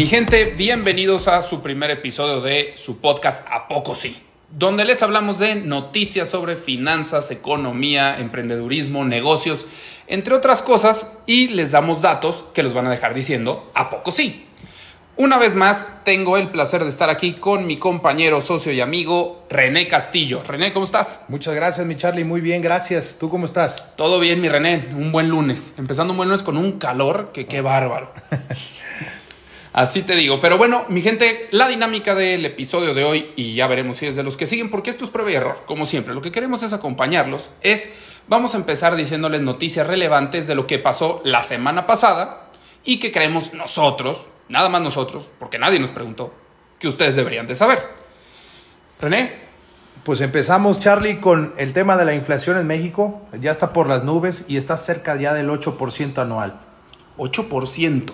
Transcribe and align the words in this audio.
Mi 0.00 0.06
gente, 0.06 0.46
bienvenidos 0.56 1.28
a 1.28 1.42
su 1.42 1.60
primer 1.60 1.90
episodio 1.90 2.40
de 2.40 2.72
su 2.74 3.02
podcast 3.02 3.46
A 3.50 3.68
Poco 3.68 3.94
Sí, 3.94 4.16
donde 4.48 4.86
les 4.86 5.02
hablamos 5.02 5.38
de 5.38 5.56
noticias 5.56 6.26
sobre 6.30 6.56
finanzas, 6.56 7.30
economía, 7.30 8.18
emprendedurismo, 8.18 9.04
negocios, 9.04 9.66
entre 10.06 10.32
otras 10.32 10.62
cosas, 10.62 11.18
y 11.26 11.48
les 11.48 11.72
damos 11.72 12.00
datos 12.00 12.46
que 12.54 12.62
los 12.62 12.72
van 12.72 12.86
a 12.86 12.90
dejar 12.90 13.12
diciendo 13.12 13.70
A 13.74 13.90
Poco 13.90 14.10
Sí. 14.10 14.46
Una 15.16 15.36
vez 15.36 15.54
más, 15.54 15.86
tengo 16.02 16.38
el 16.38 16.48
placer 16.48 16.82
de 16.82 16.88
estar 16.88 17.10
aquí 17.10 17.34
con 17.34 17.66
mi 17.66 17.76
compañero, 17.76 18.40
socio 18.40 18.72
y 18.72 18.80
amigo 18.80 19.44
René 19.50 19.86
Castillo. 19.86 20.42
René, 20.48 20.72
¿cómo 20.72 20.86
estás? 20.86 21.20
Muchas 21.28 21.54
gracias, 21.54 21.86
mi 21.86 21.98
Charlie. 21.98 22.24
Muy 22.24 22.40
bien, 22.40 22.62
gracias. 22.62 23.18
¿Tú 23.20 23.28
cómo 23.28 23.44
estás? 23.44 23.94
Todo 23.96 24.18
bien, 24.18 24.40
mi 24.40 24.48
René. 24.48 24.82
Un 24.94 25.12
buen 25.12 25.28
lunes. 25.28 25.74
Empezando 25.76 26.14
un 26.14 26.16
buen 26.16 26.30
lunes 26.30 26.42
con 26.42 26.56
un 26.56 26.78
calor 26.78 27.32
que 27.34 27.44
qué 27.46 27.60
bárbaro. 27.60 28.14
Así 29.72 30.02
te 30.02 30.16
digo. 30.16 30.40
Pero 30.40 30.58
bueno, 30.58 30.84
mi 30.88 31.00
gente, 31.00 31.48
la 31.52 31.68
dinámica 31.68 32.14
del 32.14 32.44
episodio 32.44 32.94
de 32.94 33.04
hoy, 33.04 33.30
y 33.36 33.54
ya 33.54 33.66
veremos 33.68 33.98
si 33.98 34.06
es 34.06 34.16
de 34.16 34.22
los 34.22 34.36
que 34.36 34.46
siguen, 34.46 34.70
porque 34.70 34.90
esto 34.90 35.04
es 35.04 35.10
prueba 35.10 35.30
y 35.30 35.34
error, 35.34 35.62
como 35.66 35.86
siempre. 35.86 36.14
Lo 36.14 36.22
que 36.22 36.32
queremos 36.32 36.62
es 36.62 36.72
acompañarlos. 36.72 37.50
Es, 37.60 37.88
vamos 38.26 38.54
a 38.54 38.56
empezar 38.56 38.96
diciéndoles 38.96 39.40
noticias 39.42 39.86
relevantes 39.86 40.46
de 40.46 40.54
lo 40.54 40.66
que 40.66 40.78
pasó 40.78 41.20
la 41.24 41.42
semana 41.42 41.86
pasada 41.86 42.48
y 42.84 42.98
que 42.98 43.12
creemos 43.12 43.54
nosotros, 43.54 44.22
nada 44.48 44.68
más 44.68 44.82
nosotros, 44.82 45.30
porque 45.38 45.58
nadie 45.58 45.78
nos 45.78 45.90
preguntó, 45.90 46.34
que 46.78 46.88
ustedes 46.88 47.14
deberían 47.14 47.46
de 47.46 47.54
saber. 47.54 47.78
René. 49.00 49.50
Pues 50.02 50.22
empezamos, 50.22 50.80
Charlie, 50.80 51.20
con 51.20 51.52
el 51.58 51.74
tema 51.74 51.96
de 51.98 52.06
la 52.06 52.14
inflación 52.14 52.56
en 52.56 52.66
México. 52.66 53.20
Ya 53.38 53.50
está 53.50 53.72
por 53.74 53.86
las 53.86 54.02
nubes 54.02 54.46
y 54.48 54.56
está 54.56 54.78
cerca 54.78 55.14
ya 55.16 55.34
del 55.34 55.50
8% 55.50 56.18
anual. 56.18 56.58
8%. 57.18 58.10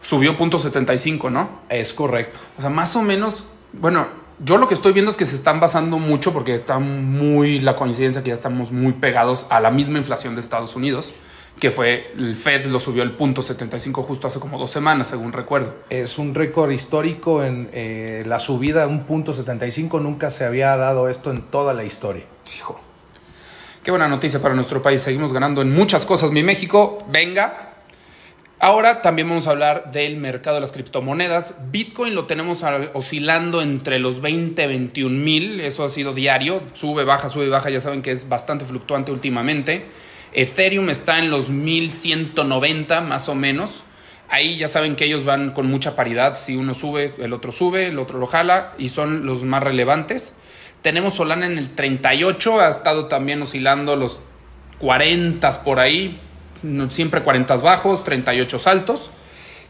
Subió 0.00 0.36
0.75, 0.36 1.30
¿no? 1.30 1.60
Es 1.68 1.92
correcto. 1.92 2.40
O 2.56 2.60
sea, 2.60 2.70
más 2.70 2.94
o 2.96 3.02
menos, 3.02 3.46
bueno, 3.72 4.06
yo 4.38 4.58
lo 4.58 4.68
que 4.68 4.74
estoy 4.74 4.92
viendo 4.92 5.10
es 5.10 5.16
que 5.16 5.26
se 5.26 5.34
están 5.34 5.60
basando 5.60 5.98
mucho 5.98 6.32
porque 6.32 6.54
está 6.54 6.78
muy 6.78 7.58
la 7.58 7.74
coincidencia 7.74 8.22
que 8.22 8.28
ya 8.28 8.34
estamos 8.34 8.70
muy 8.70 8.92
pegados 8.92 9.46
a 9.50 9.60
la 9.60 9.70
misma 9.70 9.98
inflación 9.98 10.34
de 10.34 10.40
Estados 10.40 10.76
Unidos 10.76 11.12
que 11.58 11.70
fue 11.70 12.12
el 12.16 12.36
Fed 12.36 12.66
lo 12.66 12.80
subió 12.80 13.02
el 13.02 13.12
punto 13.12 13.42
75 13.42 14.02
justo 14.02 14.26
hace 14.26 14.40
como 14.40 14.58
dos 14.58 14.70
semanas, 14.70 15.08
según 15.08 15.32
recuerdo. 15.32 15.74
Es 15.90 16.18
un 16.18 16.34
récord 16.34 16.70
histórico 16.70 17.42
en 17.42 17.68
eh, 17.72 18.22
la 18.26 18.40
subida, 18.40 18.86
un 18.86 19.04
punto 19.04 19.32
75, 19.32 20.00
nunca 20.00 20.30
se 20.30 20.44
había 20.44 20.76
dado 20.76 21.08
esto 21.08 21.30
en 21.30 21.42
toda 21.42 21.74
la 21.74 21.84
historia. 21.84 22.24
Hijo, 22.56 22.80
qué 23.82 23.90
buena 23.90 24.08
noticia 24.08 24.40
para 24.40 24.54
nuestro 24.54 24.82
país, 24.82 25.02
seguimos 25.02 25.32
ganando 25.32 25.62
en 25.62 25.74
muchas 25.74 26.06
cosas, 26.06 26.30
mi 26.30 26.42
México, 26.42 26.98
venga. 27.10 27.67
Ahora 28.60 29.02
también 29.02 29.28
vamos 29.28 29.46
a 29.46 29.50
hablar 29.50 29.92
del 29.92 30.16
mercado 30.16 30.56
de 30.56 30.62
las 30.62 30.72
criptomonedas. 30.72 31.54
Bitcoin 31.70 32.16
lo 32.16 32.26
tenemos 32.26 32.64
oscilando 32.92 33.62
entre 33.62 34.00
los 34.00 34.20
20 34.20 34.64
y 34.64 34.66
21 34.66 35.16
mil, 35.16 35.60
eso 35.60 35.84
ha 35.84 35.88
sido 35.88 36.12
diario, 36.12 36.62
sube, 36.72 37.04
baja, 37.04 37.30
sube, 37.30 37.48
baja, 37.48 37.70
ya 37.70 37.80
saben 37.80 38.02
que 38.02 38.10
es 38.10 38.28
bastante 38.28 38.64
fluctuante 38.64 39.12
últimamente. 39.12 39.86
Ethereum 40.32 40.90
está 40.90 41.20
en 41.20 41.30
los 41.30 41.50
1190 41.50 43.00
más 43.00 43.28
o 43.28 43.36
menos. 43.36 43.84
Ahí 44.28 44.58
ya 44.58 44.66
saben 44.66 44.96
que 44.96 45.04
ellos 45.04 45.24
van 45.24 45.52
con 45.52 45.66
mucha 45.66 45.94
paridad. 45.94 46.36
Si 46.36 46.56
uno 46.56 46.74
sube, 46.74 47.14
el 47.18 47.32
otro 47.32 47.52
sube, 47.52 47.86
el 47.86 47.98
otro 48.00 48.18
lo 48.18 48.26
jala 48.26 48.74
y 48.76 48.88
son 48.88 49.24
los 49.24 49.44
más 49.44 49.62
relevantes. 49.62 50.34
Tenemos 50.82 51.14
Solana 51.14 51.46
en 51.46 51.58
el 51.58 51.74
38, 51.76 52.60
ha 52.60 52.68
estado 52.68 53.06
también 53.06 53.40
oscilando 53.40 53.94
los 53.94 54.20
40 54.78 55.64
por 55.64 55.80
ahí, 55.80 56.20
siempre 56.88 57.22
40 57.22 57.56
bajos, 57.58 58.04
38 58.04 58.58
altos. 58.66 59.10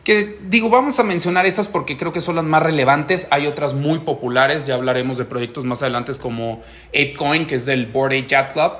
Que 0.04 0.38
digo, 0.42 0.70
vamos 0.70 0.98
a 0.98 1.04
mencionar 1.04 1.44
esas 1.44 1.68
porque 1.68 1.96
creo 1.96 2.12
que 2.12 2.20
son 2.20 2.36
las 2.36 2.44
más 2.44 2.62
relevantes. 2.62 3.28
Hay 3.30 3.46
otras 3.46 3.74
muy 3.74 4.00
populares, 4.00 4.66
ya 4.66 4.74
hablaremos 4.74 5.18
de 5.18 5.24
proyectos 5.24 5.64
más 5.64 5.82
adelante 5.82 6.12
como 6.20 6.62
ApeCoin, 6.88 7.46
que 7.46 7.56
es 7.56 7.66
del 7.66 7.86
Board 7.86 8.12
Ape 8.12 8.26
Yacht 8.26 8.52
Club 8.52 8.72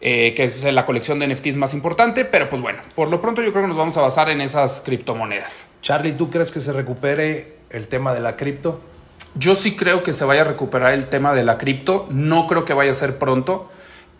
eh, 0.00 0.32
que 0.34 0.44
es 0.44 0.62
la 0.62 0.86
colección 0.86 1.18
de 1.18 1.26
NFTs 1.26 1.56
más 1.56 1.74
importante, 1.74 2.24
pero 2.24 2.48
pues 2.48 2.62
bueno, 2.62 2.78
por 2.94 3.10
lo 3.10 3.20
pronto 3.20 3.42
yo 3.42 3.50
creo 3.50 3.64
que 3.64 3.68
nos 3.68 3.76
vamos 3.76 3.96
a 3.96 4.00
basar 4.00 4.28
en 4.30 4.40
esas 4.40 4.80
criptomonedas. 4.84 5.66
Charlie, 5.82 6.12
¿tú 6.12 6.30
crees 6.30 6.52
que 6.52 6.60
se 6.60 6.72
recupere 6.72 7.56
el 7.70 7.88
tema 7.88 8.14
de 8.14 8.20
la 8.20 8.36
cripto? 8.36 8.80
Yo 9.34 9.56
sí 9.56 9.74
creo 9.74 10.04
que 10.04 10.12
se 10.12 10.24
vaya 10.24 10.42
a 10.42 10.44
recuperar 10.44 10.92
el 10.92 11.08
tema 11.08 11.34
de 11.34 11.42
la 11.42 11.58
cripto, 11.58 12.06
no 12.10 12.46
creo 12.46 12.64
que 12.64 12.74
vaya 12.74 12.92
a 12.92 12.94
ser 12.94 13.18
pronto. 13.18 13.72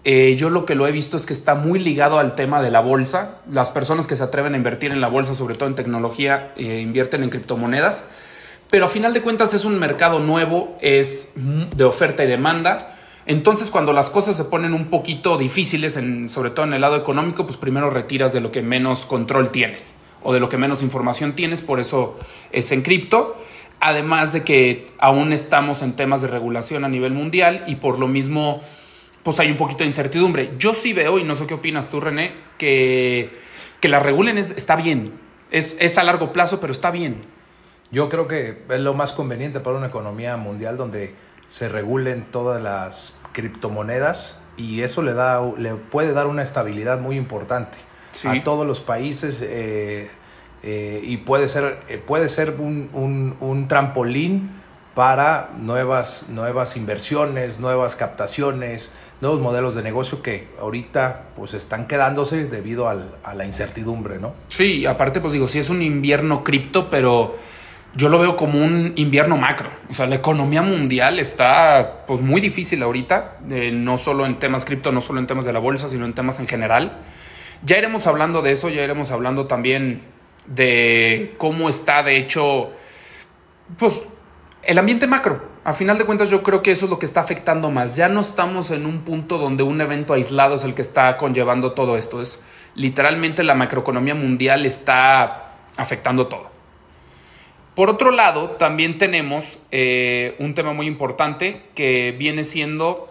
Eh, 0.04 0.36
yo 0.36 0.48
lo 0.48 0.64
que 0.64 0.74
lo 0.74 0.86
he 0.86 0.92
visto 0.92 1.16
es 1.16 1.26
que 1.26 1.32
está 1.32 1.54
muy 1.54 1.78
ligado 1.78 2.18
al 2.18 2.34
tema 2.34 2.62
de 2.62 2.70
la 2.70 2.80
bolsa. 2.80 3.38
Las 3.50 3.70
personas 3.70 4.06
que 4.06 4.16
se 4.16 4.22
atreven 4.22 4.54
a 4.54 4.56
invertir 4.56 4.92
en 4.92 5.00
la 5.00 5.08
bolsa, 5.08 5.34
sobre 5.34 5.54
todo 5.54 5.68
en 5.68 5.74
tecnología, 5.74 6.52
eh, 6.56 6.80
invierten 6.80 7.22
en 7.22 7.30
criptomonedas. 7.30 8.04
Pero 8.70 8.84
a 8.84 8.88
final 8.88 9.14
de 9.14 9.22
cuentas 9.22 9.54
es 9.54 9.64
un 9.64 9.78
mercado 9.78 10.20
nuevo, 10.20 10.76
es 10.80 11.30
de 11.34 11.84
oferta 11.84 12.22
y 12.22 12.26
demanda 12.26 12.94
entonces, 13.28 13.70
cuando 13.70 13.92
las 13.92 14.08
cosas 14.08 14.38
se 14.38 14.44
ponen 14.44 14.72
un 14.72 14.86
poquito 14.86 15.36
difíciles, 15.36 15.98
sobre 16.32 16.48
todo 16.48 16.64
en 16.64 16.72
el 16.72 16.80
lado 16.80 16.96
económico, 16.96 17.44
pues 17.44 17.58
primero 17.58 17.90
retiras 17.90 18.32
de 18.32 18.40
lo 18.40 18.50
que 18.50 18.62
menos 18.62 19.04
control 19.04 19.50
tienes 19.50 19.94
o 20.22 20.32
de 20.32 20.40
lo 20.40 20.48
que 20.48 20.56
menos 20.56 20.82
información 20.82 21.34
tienes, 21.34 21.60
por 21.60 21.78
eso 21.78 22.18
es 22.52 22.72
en 22.72 22.80
cripto. 22.80 23.36
Además 23.80 24.32
de 24.32 24.44
que 24.44 24.86
aún 24.98 25.34
estamos 25.34 25.82
en 25.82 25.92
temas 25.92 26.22
de 26.22 26.28
regulación 26.28 26.86
a 26.86 26.88
nivel 26.88 27.12
mundial 27.12 27.64
y 27.66 27.76
por 27.76 27.98
lo 27.98 28.08
mismo, 28.08 28.62
pues 29.28 29.40
hay 29.40 29.50
un 29.50 29.58
poquito 29.58 29.80
de 29.80 29.88
incertidumbre. 29.88 30.52
Yo 30.58 30.72
sí 30.72 30.94
veo, 30.94 31.18
y 31.18 31.22
no 31.22 31.34
sé 31.34 31.46
qué 31.46 31.52
opinas 31.52 31.90
tú, 31.90 32.00
René, 32.00 32.32
que, 32.56 33.30
que 33.78 33.88
la 33.90 34.00
regulen 34.00 34.38
está 34.38 34.74
bien. 34.74 35.12
Es, 35.50 35.76
es 35.80 35.98
a 35.98 36.02
largo 36.02 36.32
plazo, 36.32 36.60
pero 36.60 36.72
está 36.72 36.90
bien. 36.90 37.20
Yo 37.90 38.08
creo 38.08 38.26
que 38.26 38.62
es 38.70 38.80
lo 38.80 38.94
más 38.94 39.12
conveniente 39.12 39.60
para 39.60 39.76
una 39.76 39.88
economía 39.88 40.38
mundial 40.38 40.78
donde 40.78 41.14
se 41.46 41.68
regulen 41.68 42.24
todas 42.30 42.62
las 42.62 43.20
criptomonedas 43.32 44.40
y 44.56 44.80
eso 44.80 45.02
le, 45.02 45.12
da, 45.12 45.42
le 45.58 45.74
puede 45.74 46.14
dar 46.14 46.26
una 46.26 46.42
estabilidad 46.42 46.98
muy 46.98 47.18
importante 47.18 47.76
a 48.24 48.42
todos 48.42 48.66
los 48.66 48.80
países 48.80 49.42
eh, 49.42 50.08
eh, 50.62 51.00
y 51.04 51.18
puede 51.18 51.50
ser, 51.50 51.80
eh, 51.90 51.98
puede 51.98 52.30
ser 52.30 52.56
un, 52.58 52.88
un, 52.94 53.36
un, 53.40 53.68
trampolín 53.68 54.52
para 54.94 55.50
nuevas, 55.58 56.30
nuevas 56.30 56.78
inversiones, 56.78 57.60
nuevas 57.60 57.94
captaciones, 57.94 58.94
nuevos 59.20 59.40
modelos 59.40 59.74
de 59.74 59.82
negocio 59.82 60.22
que 60.22 60.48
ahorita 60.60 61.26
pues 61.36 61.54
están 61.54 61.86
quedándose 61.86 62.46
debido 62.46 62.88
al, 62.88 63.16
a 63.24 63.34
la 63.34 63.44
incertidumbre, 63.44 64.18
¿no? 64.18 64.34
Sí, 64.48 64.86
aparte 64.86 65.20
pues 65.20 65.32
digo, 65.32 65.48
sí 65.48 65.58
es 65.58 65.70
un 65.70 65.82
invierno 65.82 66.44
cripto, 66.44 66.88
pero 66.90 67.36
yo 67.94 68.08
lo 68.08 68.18
veo 68.18 68.36
como 68.36 68.62
un 68.62 68.92
invierno 68.96 69.36
macro. 69.36 69.70
O 69.90 69.94
sea, 69.94 70.06
la 70.06 70.16
economía 70.16 70.62
mundial 70.62 71.18
está 71.18 72.04
pues 72.06 72.20
muy 72.20 72.40
difícil 72.40 72.82
ahorita, 72.82 73.38
eh, 73.50 73.70
no 73.72 73.98
solo 73.98 74.26
en 74.26 74.38
temas 74.38 74.64
cripto, 74.64 74.92
no 74.92 75.00
solo 75.00 75.20
en 75.20 75.26
temas 75.26 75.44
de 75.44 75.52
la 75.52 75.58
bolsa, 75.58 75.88
sino 75.88 76.04
en 76.04 76.14
temas 76.14 76.38
en 76.38 76.46
general. 76.46 76.98
Ya 77.64 77.76
iremos 77.76 78.06
hablando 78.06 78.42
de 78.42 78.52
eso, 78.52 78.68
ya 78.68 78.82
iremos 78.82 79.10
hablando 79.10 79.46
también 79.46 80.02
de 80.46 81.34
cómo 81.38 81.68
está, 81.68 82.02
de 82.02 82.18
hecho, 82.18 82.70
pues 83.78 84.04
el 84.62 84.78
ambiente 84.78 85.06
macro. 85.06 85.57
A 85.68 85.74
final 85.74 85.98
de 85.98 86.06
cuentas 86.06 86.30
yo 86.30 86.42
creo 86.42 86.62
que 86.62 86.70
eso 86.70 86.86
es 86.86 86.90
lo 86.90 86.98
que 86.98 87.04
está 87.04 87.20
afectando 87.20 87.70
más. 87.70 87.94
Ya 87.94 88.08
no 88.08 88.22
estamos 88.22 88.70
en 88.70 88.86
un 88.86 89.00
punto 89.00 89.36
donde 89.36 89.62
un 89.62 89.78
evento 89.82 90.14
aislado 90.14 90.54
es 90.54 90.64
el 90.64 90.72
que 90.72 90.80
está 90.80 91.18
conllevando 91.18 91.72
todo 91.72 91.98
esto. 91.98 92.22
Es 92.22 92.40
literalmente 92.74 93.44
la 93.44 93.54
macroeconomía 93.54 94.14
mundial 94.14 94.64
está 94.64 95.56
afectando 95.76 96.26
todo. 96.26 96.50
Por 97.74 97.90
otro 97.90 98.12
lado, 98.12 98.52
también 98.52 98.96
tenemos 98.96 99.58
eh, 99.70 100.36
un 100.38 100.54
tema 100.54 100.72
muy 100.72 100.86
importante 100.86 101.64
que 101.74 102.16
viene 102.18 102.44
siendo 102.44 103.06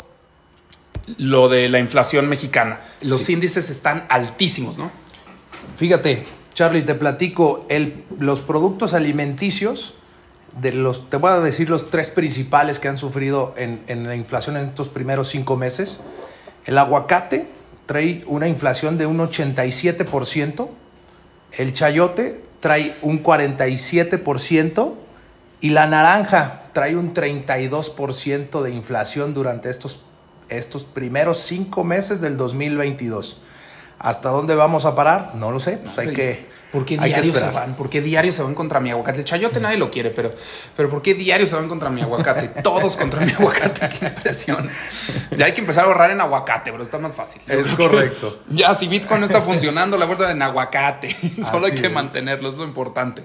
lo 1.19 1.49
de 1.49 1.69
la 1.69 1.77
inflación 1.77 2.27
mexicana. 2.27 2.81
Los 3.01 3.29
índices 3.29 3.69
están 3.69 4.07
altísimos, 4.09 4.79
¿no? 4.79 4.89
Fíjate, 5.75 6.25
Charlie, 6.55 6.81
te 6.81 6.95
platico, 6.95 7.67
el, 7.69 8.03
los 8.17 8.39
productos 8.39 8.95
alimenticios, 8.95 9.93
de 10.61 10.71
los, 10.71 11.09
te 11.09 11.17
voy 11.17 11.31
a 11.31 11.39
decir 11.39 11.69
los 11.69 11.89
tres 11.89 12.09
principales 12.09 12.79
que 12.79 12.87
han 12.87 12.97
sufrido 12.97 13.53
en, 13.57 13.83
en 13.87 14.07
la 14.07 14.15
inflación 14.15 14.57
en 14.57 14.69
estos 14.69 14.89
primeros 14.89 15.27
cinco 15.27 15.55
meses. 15.55 16.03
El 16.65 16.77
aguacate 16.77 17.47
trae 17.85 18.23
una 18.27 18.47
inflación 18.47 18.97
de 18.97 19.05
un 19.05 19.17
87%, 19.17 20.69
el 21.53 21.73
chayote 21.73 22.43
trae 22.59 22.93
un 23.01 23.23
47% 23.23 24.93
y 25.61 25.69
la 25.69 25.87
naranja 25.87 26.63
trae 26.73 26.95
un 26.95 27.13
32% 27.13 28.61
de 28.61 28.71
inflación 28.71 29.33
durante 29.33 29.69
estos, 29.69 30.01
estos 30.49 30.83
primeros 30.83 31.39
cinco 31.39 31.83
meses 31.83 32.21
del 32.21 32.37
2022. 32.37 33.41
¿Hasta 33.99 34.29
dónde 34.29 34.55
vamos 34.55 34.85
a 34.85 34.95
parar? 34.95 35.33
No 35.35 35.51
lo 35.51 35.59
sé. 35.59 35.77
Pues 35.77 35.97
hay 35.97 36.13
que. 36.13 36.45
¿Por 36.71 36.85
qué 36.85 36.97
diarios 36.97 37.37
se 37.37 37.49
van? 37.49 37.75
¿Por 37.75 37.89
qué 37.89 38.01
diarios 38.01 38.35
se 38.35 38.43
van 38.43 38.53
contra 38.53 38.79
mi 38.79 38.91
aguacate? 38.91 39.19
El 39.19 39.25
chayote 39.25 39.59
nadie 39.59 39.77
lo 39.77 39.89
quiere, 39.89 40.09
pero, 40.09 40.33
pero 40.75 40.89
¿por 40.89 41.01
qué 41.01 41.13
diarios 41.13 41.49
se 41.49 41.55
van 41.55 41.69
contra 41.69 41.89
mi 41.89 42.01
aguacate? 42.01 42.47
Todos 42.63 42.97
contra 42.97 43.21
mi 43.21 43.31
aguacate, 43.31 43.87
qué 43.89 44.07
impresión. 44.07 44.69
Ya 45.37 45.45
hay 45.45 45.53
que 45.53 45.61
empezar 45.61 45.85
a 45.85 45.87
ahorrar 45.87 46.11
en 46.11 46.19
aguacate, 46.19 46.71
pero 46.71 46.83
está 46.83 46.97
más 46.97 47.15
fácil. 47.15 47.41
Es 47.47 47.69
correcto. 47.69 48.41
Ya, 48.49 48.75
si 48.75 48.87
Bitcoin 48.87 49.21
no 49.21 49.25
está 49.25 49.41
funcionando, 49.41 49.97
la 49.97 50.05
vuelta 50.05 50.29
en 50.29 50.41
aguacate. 50.41 51.15
Solo 51.43 51.67
hay 51.67 51.75
que 51.75 51.89
mantenerlo, 51.89 52.49
es 52.49 52.57
lo 52.57 52.65
importante. 52.65 53.23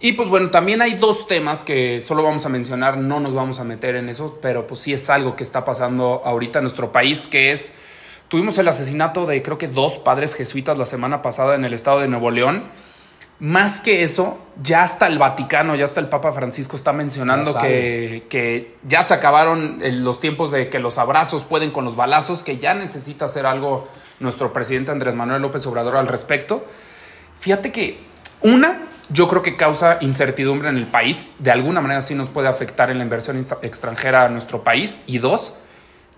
Y 0.00 0.12
pues 0.12 0.28
bueno, 0.28 0.50
también 0.50 0.82
hay 0.82 0.94
dos 0.94 1.26
temas 1.26 1.62
que 1.64 2.02
solo 2.04 2.22
vamos 2.22 2.44
a 2.44 2.50
mencionar, 2.50 2.98
no 2.98 3.18
nos 3.18 3.34
vamos 3.34 3.60
a 3.60 3.64
meter 3.64 3.96
en 3.96 4.10
eso, 4.10 4.38
pero 4.42 4.66
pues 4.66 4.80
sí 4.80 4.92
es 4.92 5.08
algo 5.08 5.36
que 5.36 5.42
está 5.42 5.64
pasando 5.64 6.20
ahorita 6.22 6.58
en 6.58 6.64
nuestro 6.64 6.92
país, 6.92 7.26
que 7.26 7.52
es, 7.52 7.72
tuvimos 8.28 8.58
el 8.58 8.68
asesinato 8.68 9.26
de 9.26 9.42
creo 9.42 9.58
que 9.58 9.68
dos 9.68 9.98
padres 9.98 10.34
jesuitas 10.34 10.78
la 10.78 10.86
semana 10.86 11.22
pasada 11.22 11.54
en 11.54 11.64
el 11.64 11.72
estado 11.74 12.00
de 12.00 12.08
Nuevo 12.08 12.30
León. 12.30 12.64
Más 13.38 13.80
que 13.82 14.02
eso, 14.02 14.38
ya 14.62 14.82
hasta 14.82 15.06
el 15.08 15.18
Vaticano, 15.18 15.74
ya 15.76 15.84
hasta 15.84 16.00
el 16.00 16.08
Papa 16.08 16.32
Francisco 16.32 16.74
está 16.74 16.94
mencionando 16.94 17.52
que, 17.60 18.24
que 18.30 18.76
ya 18.88 19.02
se 19.02 19.12
acabaron 19.12 19.80
el- 19.82 20.02
los 20.02 20.20
tiempos 20.20 20.50
de 20.52 20.70
que 20.70 20.78
los 20.78 20.96
abrazos 20.96 21.44
pueden 21.44 21.70
con 21.70 21.84
los 21.84 21.96
balazos, 21.96 22.42
que 22.42 22.56
ya 22.56 22.72
necesita 22.72 23.26
hacer 23.26 23.44
algo 23.44 23.86
nuestro 24.20 24.54
presidente 24.54 24.90
Andrés 24.90 25.14
Manuel 25.14 25.42
López 25.42 25.66
Obrador 25.66 25.96
al 25.96 26.06
respecto. 26.06 26.64
Fíjate 27.38 27.72
que 27.72 27.98
una, 28.40 28.80
yo 29.10 29.28
creo 29.28 29.42
que 29.42 29.54
causa 29.56 29.98
incertidumbre 30.00 30.70
en 30.70 30.78
el 30.78 30.86
país, 30.86 31.28
de 31.38 31.50
alguna 31.50 31.82
manera 31.82 32.00
sí 32.00 32.14
nos 32.14 32.30
puede 32.30 32.48
afectar 32.48 32.90
en 32.90 32.96
la 32.96 33.04
inversión 33.04 33.36
extra- 33.36 33.58
extranjera 33.60 34.24
a 34.24 34.28
nuestro 34.30 34.64
país. 34.64 35.02
Y 35.06 35.18
dos, 35.18 35.52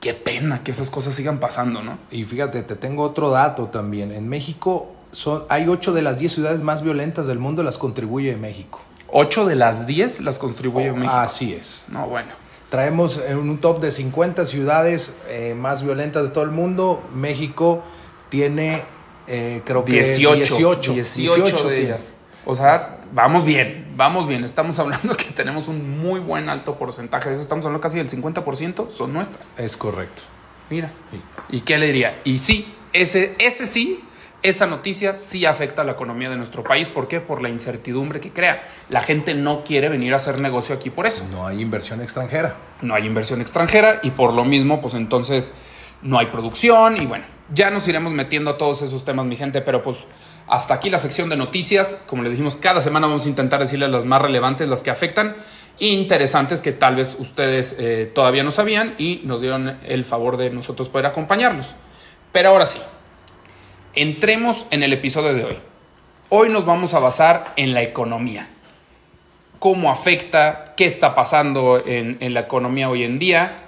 qué 0.01 0.15
pena 0.15 0.63
que 0.63 0.71
esas 0.71 0.91
cosas 0.91 1.15
sigan 1.15 1.39
pasando, 1.39 1.83
¿no? 1.83 1.99
Y 2.11 2.25
fíjate, 2.25 2.63
te 2.63 2.77
tengo 2.77 3.03
otro 3.03 3.31
dato 3.31 3.67
también. 3.67 4.13
En 4.13 4.29
México 4.29 4.93
son, 5.13 5.45
hay 5.49 5.69
8 5.69 5.93
de 5.93 6.03
las 6.03 6.19
10 6.19 6.33
ciudades 6.33 6.61
más 6.63 6.83
violentas 6.83 7.27
del 7.27 7.39
mundo, 7.39 7.63
las 7.63 7.79
contribuye 7.79 8.37
México. 8.37 8.81
Ocho 9.11 9.47
de 9.47 9.57
las 9.57 9.87
10 9.87 10.21
las 10.21 10.39
contribuye 10.39 10.93
México. 10.93 11.15
Así 11.15 11.55
es. 11.55 11.83
No, 11.89 12.07
bueno. 12.07 12.29
Traemos 12.69 13.19
en 13.27 13.39
un 13.39 13.59
top 13.59 13.81
de 13.81 13.91
50 13.91 14.45
ciudades 14.45 15.17
eh, 15.29 15.55
más 15.57 15.83
violentas 15.83 16.25
de 16.25 16.29
todo 16.29 16.45
el 16.45 16.51
mundo. 16.51 17.03
México 17.15 17.83
tiene, 18.29 18.85
eh, 19.27 19.63
creo 19.65 19.87
que 19.87 19.93
18. 19.93 20.93
18, 20.93 20.93
18, 20.93 21.69
de 21.69 21.81
ellas. 21.81 22.13
O 22.51 22.55
sea, 22.55 23.01
vamos 23.13 23.45
bien, 23.45 23.93
vamos 23.95 24.27
bien. 24.27 24.43
Estamos 24.43 24.79
hablando 24.79 25.15
que 25.19 25.27
tenemos 25.27 25.69
un 25.69 26.01
muy 26.01 26.19
buen 26.19 26.49
alto 26.49 26.79
porcentaje 26.79 27.29
de 27.29 27.35
eso. 27.35 27.43
Estamos 27.43 27.67
hablando 27.67 27.83
casi 27.83 27.99
del 27.99 28.09
50% 28.09 28.89
son 28.89 29.13
nuestras. 29.13 29.53
Es 29.59 29.77
correcto. 29.77 30.23
Mira. 30.71 30.91
Sí. 31.11 31.21
¿Y 31.51 31.61
qué 31.61 31.77
le 31.77 31.89
diría? 31.89 32.23
Y 32.25 32.39
sí, 32.39 32.75
ese, 32.95 33.35
ese 33.39 33.67
sí, 33.67 34.03
esa 34.43 34.67
noticia 34.67 35.15
sí 35.15 35.45
afecta 35.45 35.83
a 35.83 35.85
la 35.85 35.93
economía 35.93 36.31
de 36.31 36.39
nuestro 36.39 36.65
país. 36.65 36.89
¿Por 36.89 37.07
qué? 37.07 37.21
Por 37.21 37.43
la 37.43 37.51
incertidumbre 37.51 38.19
que 38.19 38.33
crea. 38.33 38.67
La 38.89 39.03
gente 39.03 39.35
no 39.35 39.63
quiere 39.63 39.91
venir 39.91 40.15
a 40.15 40.17
hacer 40.17 40.39
negocio 40.39 40.75
aquí 40.75 40.89
por 40.89 41.07
eso. 41.07 41.27
No 41.31 41.47
hay 41.47 41.61
inversión 41.61 42.01
extranjera. 42.01 42.57
No 42.81 42.95
hay 42.95 43.05
inversión 43.05 43.43
extranjera 43.43 44.01
y 44.03 44.13
por 44.13 44.33
lo 44.33 44.47
mismo, 44.47 44.81
pues 44.81 44.95
entonces 44.95 45.53
no 46.01 46.19
hay 46.19 46.27
producción 46.29 46.97
y 46.97 47.05
bueno, 47.05 47.27
ya 47.53 47.69
nos 47.69 47.87
iremos 47.89 48.11
metiendo 48.11 48.53
a 48.53 48.57
todos 48.57 48.81
esos 48.81 49.05
temas, 49.05 49.27
mi 49.27 49.37
gente, 49.37 49.61
pero 49.61 49.83
pues 49.83 50.07
hasta 50.49 50.75
aquí 50.75 50.91
la 50.91 50.99
sección 50.99 51.29
de 51.29 51.37
noticias. 51.37 51.99
Como 52.07 52.23
les 52.23 52.33
dijimos, 52.33 52.57
cada 52.57 52.81
semana 52.81 53.07
vamos 53.07 53.27
a 53.27 53.29
intentar 53.29 53.61
decirles 53.61 53.91
las 53.91 54.05
más 54.05 54.23
relevantes, 54.23 54.69
las 54.69 54.83
que 54.83 54.91
afectan, 54.91 55.37
interesantes 55.79 56.61
que 56.61 56.73
tal 56.73 56.97
vez 56.97 57.17
ustedes 57.19 57.77
eh, 57.79 58.11
todavía 58.15 58.43
no 58.43 58.51
sabían 58.51 58.95
y 58.99 59.21
nos 59.25 59.41
dieron 59.41 59.79
el 59.87 60.05
favor 60.05 60.37
de 60.37 60.51
nosotros 60.51 60.89
poder 60.89 61.07
acompañarlos. 61.07 61.75
Pero 62.33 62.51
ahora 62.51 62.67
sí, 62.67 62.81
entremos 63.95 64.67
en 64.71 64.83
el 64.83 64.93
episodio 64.93 65.35
de 65.35 65.45
hoy. 65.45 65.59
Hoy 66.31 66.51
nos 66.51 66.67
vamos 66.67 66.95
a 66.95 66.99
basar 66.99 67.53
en 67.57 67.75
la 67.75 67.83
economía. 67.83 68.49
Cómo 69.59 69.91
afecta, 69.91 70.65
qué 70.77 70.87
está 70.87 71.15
pasando 71.15 71.83
en, 71.85 72.19
en 72.21 72.35
la 72.35 72.41
economía 72.41 72.91
hoy 72.91 73.05
en 73.05 73.19
día 73.19 73.65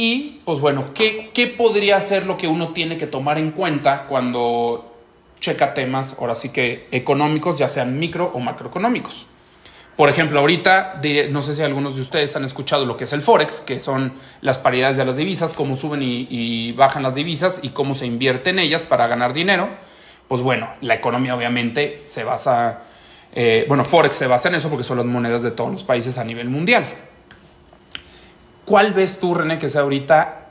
y, 0.00 0.40
pues 0.44 0.60
bueno, 0.60 0.94
¿qué, 0.94 1.30
qué 1.34 1.48
podría 1.48 1.98
ser 1.98 2.24
lo 2.24 2.36
que 2.36 2.46
uno 2.46 2.68
tiene 2.68 2.96
que 2.96 3.08
tomar 3.08 3.36
en 3.36 3.50
cuenta 3.50 4.06
cuando 4.08 4.97
checa 5.40 5.74
temas, 5.74 6.16
ahora 6.18 6.34
sí 6.34 6.50
que 6.50 6.88
económicos, 6.90 7.58
ya 7.58 7.68
sean 7.68 7.98
micro 7.98 8.30
o 8.34 8.40
macroeconómicos. 8.40 9.26
Por 9.96 10.08
ejemplo, 10.08 10.38
ahorita, 10.38 11.00
no 11.30 11.42
sé 11.42 11.54
si 11.54 11.62
algunos 11.62 11.96
de 11.96 12.02
ustedes 12.02 12.36
han 12.36 12.44
escuchado 12.44 12.86
lo 12.86 12.96
que 12.96 13.02
es 13.02 13.12
el 13.12 13.20
Forex, 13.20 13.60
que 13.60 13.80
son 13.80 14.12
las 14.42 14.56
paridades 14.56 14.96
de 14.96 15.04
las 15.04 15.16
divisas, 15.16 15.54
cómo 15.54 15.74
suben 15.74 16.04
y, 16.04 16.28
y 16.30 16.70
bajan 16.70 17.02
las 17.02 17.16
divisas 17.16 17.58
y 17.62 17.70
cómo 17.70 17.94
se 17.94 18.06
invierte 18.06 18.50
en 18.50 18.60
ellas 18.60 18.84
para 18.84 19.08
ganar 19.08 19.32
dinero. 19.32 19.68
Pues 20.28 20.42
bueno, 20.42 20.68
la 20.82 20.94
economía 20.94 21.34
obviamente 21.34 22.02
se 22.04 22.22
basa, 22.22 22.82
eh, 23.34 23.64
bueno, 23.66 23.82
Forex 23.82 24.14
se 24.14 24.26
basa 24.26 24.48
en 24.50 24.54
eso 24.54 24.68
porque 24.68 24.84
son 24.84 24.98
las 24.98 25.06
monedas 25.06 25.42
de 25.42 25.50
todos 25.50 25.72
los 25.72 25.82
países 25.82 26.18
a 26.18 26.22
nivel 26.22 26.48
mundial. 26.48 26.84
¿Cuál 28.64 28.92
ves 28.92 29.18
tú, 29.18 29.34
René, 29.34 29.58
que 29.58 29.70
sea 29.70 29.80
ahorita 29.80 30.48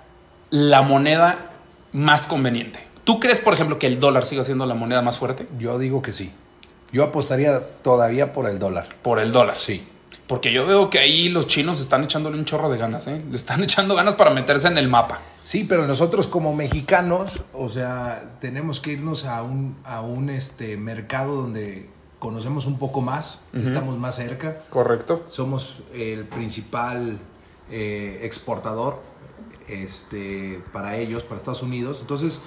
la 0.49 0.81
moneda 0.81 1.51
más 1.93 2.25
conveniente? 2.25 2.79
¿Tú 3.07 3.21
crees, 3.21 3.39
por 3.39 3.53
ejemplo, 3.53 3.79
que 3.79 3.87
el 3.87 4.01
dólar 4.01 4.25
siga 4.25 4.43
siendo 4.43 4.65
la 4.65 4.73
moneda 4.73 5.01
más 5.01 5.17
fuerte? 5.17 5.47
Yo 5.57 5.79
digo 5.79 6.01
que 6.01 6.11
sí. 6.11 6.33
Yo 6.91 7.05
apostaría 7.05 7.65
todavía 7.81 8.33
por 8.33 8.49
el 8.49 8.59
dólar. 8.59 8.89
Por 9.01 9.19
el 9.19 9.31
dólar. 9.31 9.55
Sí. 9.57 9.87
Porque 10.27 10.51
yo 10.51 10.67
veo 10.67 10.89
que 10.89 10.99
ahí 10.99 11.29
los 11.29 11.47
chinos 11.47 11.79
están 11.79 12.03
echándole 12.03 12.37
un 12.37 12.43
chorro 12.43 12.69
de 12.69 12.77
ganas, 12.77 13.07
¿eh? 13.07 13.23
Le 13.29 13.37
están 13.37 13.63
echando 13.63 13.95
ganas 13.95 14.15
para 14.15 14.31
meterse 14.31 14.67
en 14.67 14.77
el 14.77 14.89
mapa. 14.89 15.21
Sí, 15.41 15.63
pero 15.63 15.87
nosotros 15.87 16.27
como 16.27 16.53
mexicanos, 16.53 17.41
o 17.53 17.69
sea, 17.69 18.33
tenemos 18.41 18.81
que 18.81 18.91
irnos 18.91 19.23
a 19.23 19.41
un, 19.41 19.77
a 19.85 20.01
un 20.01 20.29
este, 20.29 20.75
mercado 20.75 21.33
donde 21.43 21.89
conocemos 22.19 22.65
un 22.65 22.77
poco 22.77 22.99
más, 22.99 23.45
estamos 23.53 23.97
más 23.97 24.17
cerca, 24.17 24.57
Correcto. 24.69 25.25
somos 25.29 25.79
el 25.93 26.25
principal 26.25 27.19
eh, 27.71 28.19
exportador 28.23 29.01
este, 29.69 30.61
para 30.73 30.97
ellos, 30.97 31.23
para 31.23 31.37
Estados 31.37 31.61
Unidos. 31.63 31.99
Entonces, 32.01 32.41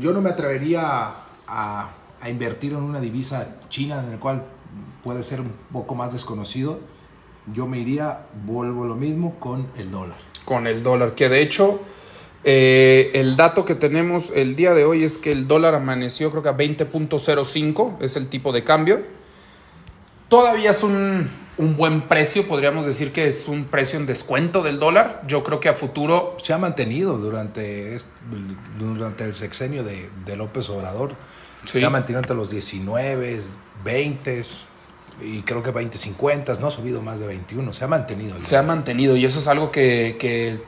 yo 0.00 0.12
no 0.12 0.20
me 0.20 0.30
atrevería 0.30 1.10
a, 1.46 1.90
invertir 2.28 2.72
en 2.72 2.78
una 2.78 3.00
divisa 3.00 3.56
china 3.68 4.02
en 4.04 4.12
el 4.14 4.18
cual 4.18 4.44
puede 5.04 5.22
ser 5.22 5.40
un 5.40 5.52
poco 5.72 5.94
más 5.94 6.12
desconocido. 6.12 6.80
Yo 7.54 7.66
me 7.66 7.78
iría, 7.78 8.26
vuelvo 8.44 8.84
lo 8.84 8.96
mismo, 8.96 9.38
con 9.38 9.68
el 9.76 9.92
dólar. 9.92 10.16
Con 10.44 10.66
el 10.66 10.82
dólar, 10.82 11.14
que 11.14 11.28
de 11.28 11.40
hecho, 11.40 11.80
eh, 12.42 13.12
el 13.14 13.36
dato 13.36 13.64
que 13.64 13.76
tenemos 13.76 14.32
el 14.34 14.56
día 14.56 14.74
de 14.74 14.84
hoy 14.84 15.04
es 15.04 15.18
que 15.18 15.30
el 15.30 15.46
dólar 15.46 15.76
amaneció, 15.76 16.32
creo 16.32 16.42
que 16.42 16.48
a 16.48 16.56
20.05, 16.56 17.98
es 18.00 18.16
el 18.16 18.28
tipo 18.28 18.50
de 18.52 18.64
cambio. 18.64 19.02
Todavía 20.28 20.70
es 20.70 20.82
un, 20.82 21.30
un 21.58 21.76
buen 21.76 22.02
precio, 22.02 22.46
podríamos 22.46 22.84
decir 22.84 23.12
que 23.12 23.26
es 23.26 23.48
un 23.48 23.64
precio 23.64 23.98
en 23.98 24.06
descuento 24.06 24.62
del 24.62 24.78
dólar. 24.78 25.22
Yo 25.26 25.42
creo 25.42 25.58
que 25.58 25.68
a 25.68 25.72
futuro 25.72 26.36
se 26.42 26.52
ha 26.52 26.58
mantenido 26.58 27.16
durante, 27.16 27.98
durante 28.78 29.24
el 29.24 29.34
sexenio 29.34 29.82
de, 29.82 30.10
de 30.24 30.36
López 30.36 30.68
Obrador. 30.68 31.14
Sí. 31.64 31.80
Se 31.80 31.84
ha 31.84 31.90
mantenido 31.90 32.20
entre 32.20 32.36
los 32.36 32.50
19, 32.50 33.40
20 33.84 34.42
y 35.20 35.40
creo 35.42 35.62
que 35.62 35.70
20, 35.70 35.96
50, 35.96 36.54
no 36.60 36.66
ha 36.66 36.70
subido 36.70 37.00
más 37.00 37.20
de 37.20 37.26
21. 37.26 37.72
Se 37.72 37.84
ha 37.84 37.88
mantenido. 37.88 38.36
se 38.42 38.56
ha 38.56 38.62
mantenido 38.62 39.16
y 39.16 39.24
eso 39.24 39.38
es 39.38 39.48
algo 39.48 39.70
que, 39.70 40.16
que, 40.18 40.60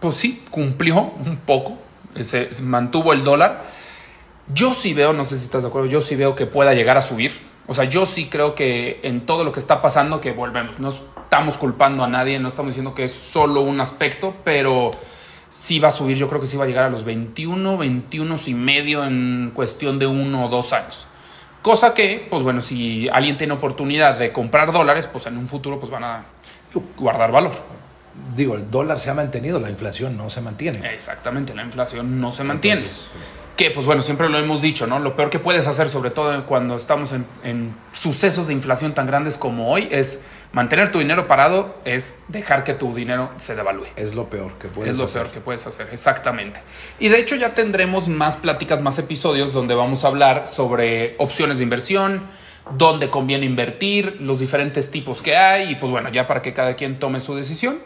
pues 0.00 0.14
sí, 0.14 0.44
cumplió 0.50 1.12
un 1.26 1.38
poco, 1.38 1.78
se, 2.20 2.52
se 2.52 2.62
mantuvo 2.62 3.12
el 3.12 3.24
dólar. 3.24 3.64
Yo 4.54 4.72
sí 4.72 4.94
veo, 4.94 5.12
no 5.12 5.24
sé 5.24 5.36
si 5.36 5.44
estás 5.44 5.62
de 5.62 5.68
acuerdo, 5.68 5.88
yo 5.88 6.00
sí 6.00 6.14
veo 6.14 6.36
que 6.36 6.46
pueda 6.46 6.74
llegar 6.74 6.96
a 6.96 7.02
subir. 7.02 7.51
O 7.66 7.74
sea, 7.74 7.84
yo 7.84 8.06
sí 8.06 8.26
creo 8.26 8.54
que 8.54 9.00
en 9.02 9.24
todo 9.24 9.44
lo 9.44 9.52
que 9.52 9.60
está 9.60 9.80
pasando, 9.80 10.20
que 10.20 10.32
volvemos, 10.32 10.80
no 10.80 10.88
estamos 10.88 11.56
culpando 11.56 12.02
a 12.02 12.08
nadie, 12.08 12.38
no 12.38 12.48
estamos 12.48 12.70
diciendo 12.72 12.94
que 12.94 13.04
es 13.04 13.12
solo 13.12 13.60
un 13.60 13.80
aspecto, 13.80 14.34
pero 14.44 14.90
sí 15.48 15.78
va 15.78 15.88
a 15.88 15.92
subir, 15.92 16.16
yo 16.16 16.28
creo 16.28 16.40
que 16.40 16.46
sí 16.46 16.56
va 16.56 16.64
a 16.64 16.66
llegar 16.66 16.84
a 16.86 16.90
los 16.90 17.04
21, 17.04 17.78
21 17.78 18.34
y 18.46 18.54
medio 18.54 19.04
en 19.04 19.52
cuestión 19.54 19.98
de 19.98 20.06
uno 20.06 20.46
o 20.46 20.48
dos 20.48 20.72
años. 20.72 21.06
Cosa 21.62 21.94
que, 21.94 22.26
pues 22.28 22.42
bueno, 22.42 22.60
si 22.60 23.08
alguien 23.08 23.36
tiene 23.36 23.52
oportunidad 23.52 24.18
de 24.18 24.32
comprar 24.32 24.72
dólares, 24.72 25.06
pues 25.06 25.26
en 25.26 25.38
un 25.38 25.46
futuro 25.46 25.78
pues 25.78 25.92
van 25.92 26.02
a 26.02 26.24
guardar 26.96 27.30
valor. 27.30 27.52
Digo, 28.34 28.56
el 28.56 28.70
dólar 28.70 28.98
se 28.98 29.10
ha 29.10 29.14
mantenido, 29.14 29.60
la 29.60 29.70
inflación 29.70 30.16
no 30.16 30.28
se 30.28 30.40
mantiene. 30.40 30.92
Exactamente, 30.92 31.54
la 31.54 31.62
inflación 31.62 32.20
no 32.20 32.32
se 32.32 32.44
mantiene. 32.44 32.80
Entonces, 32.80 33.08
que, 33.62 33.70
pues 33.70 33.86
bueno, 33.86 34.02
siempre 34.02 34.28
lo 34.28 34.40
hemos 34.40 34.60
dicho, 34.60 34.88
¿no? 34.88 34.98
Lo 34.98 35.14
peor 35.14 35.30
que 35.30 35.38
puedes 35.38 35.68
hacer, 35.68 35.88
sobre 35.88 36.10
todo 36.10 36.44
cuando 36.46 36.74
estamos 36.74 37.12
en, 37.12 37.24
en 37.44 37.76
sucesos 37.92 38.48
de 38.48 38.54
inflación 38.54 38.92
tan 38.92 39.06
grandes 39.06 39.38
como 39.38 39.70
hoy, 39.70 39.86
es 39.92 40.24
mantener 40.50 40.90
tu 40.90 40.98
dinero 40.98 41.28
parado, 41.28 41.76
es 41.84 42.16
dejar 42.26 42.64
que 42.64 42.74
tu 42.74 42.92
dinero 42.92 43.30
se 43.36 43.54
devalúe. 43.54 43.86
es 43.94 44.16
lo 44.16 44.28
peor 44.28 44.54
que 44.54 44.66
puedes 44.66 44.94
es 44.94 44.98
lo 44.98 45.04
hacer. 45.04 45.22
peor 45.22 45.34
que 45.34 45.40
puedes 45.40 45.64
hacer, 45.64 45.86
exactamente. 45.92 46.60
Y 46.98 47.08
de 47.08 47.20
hecho 47.20 47.36
ya 47.36 47.54
tendremos 47.54 48.08
más 48.08 48.36
pláticas, 48.36 48.80
más 48.80 48.98
episodios 48.98 49.52
donde 49.52 49.76
vamos 49.76 50.04
a 50.04 50.08
hablar 50.08 50.48
sobre 50.48 51.14
opciones 51.18 51.58
de 51.58 51.62
inversión, 51.62 52.24
dónde 52.76 53.10
conviene 53.10 53.46
invertir, 53.46 54.18
los 54.20 54.40
diferentes 54.40 54.90
tipos 54.90 55.22
que 55.22 55.36
hay 55.36 55.70
y 55.70 55.74
pues 55.76 55.92
bueno, 55.92 56.08
ya 56.08 56.26
para 56.26 56.42
que 56.42 56.52
cada 56.52 56.74
quien 56.74 56.98
tome 56.98 57.20
su 57.20 57.36
decisión. 57.36 57.78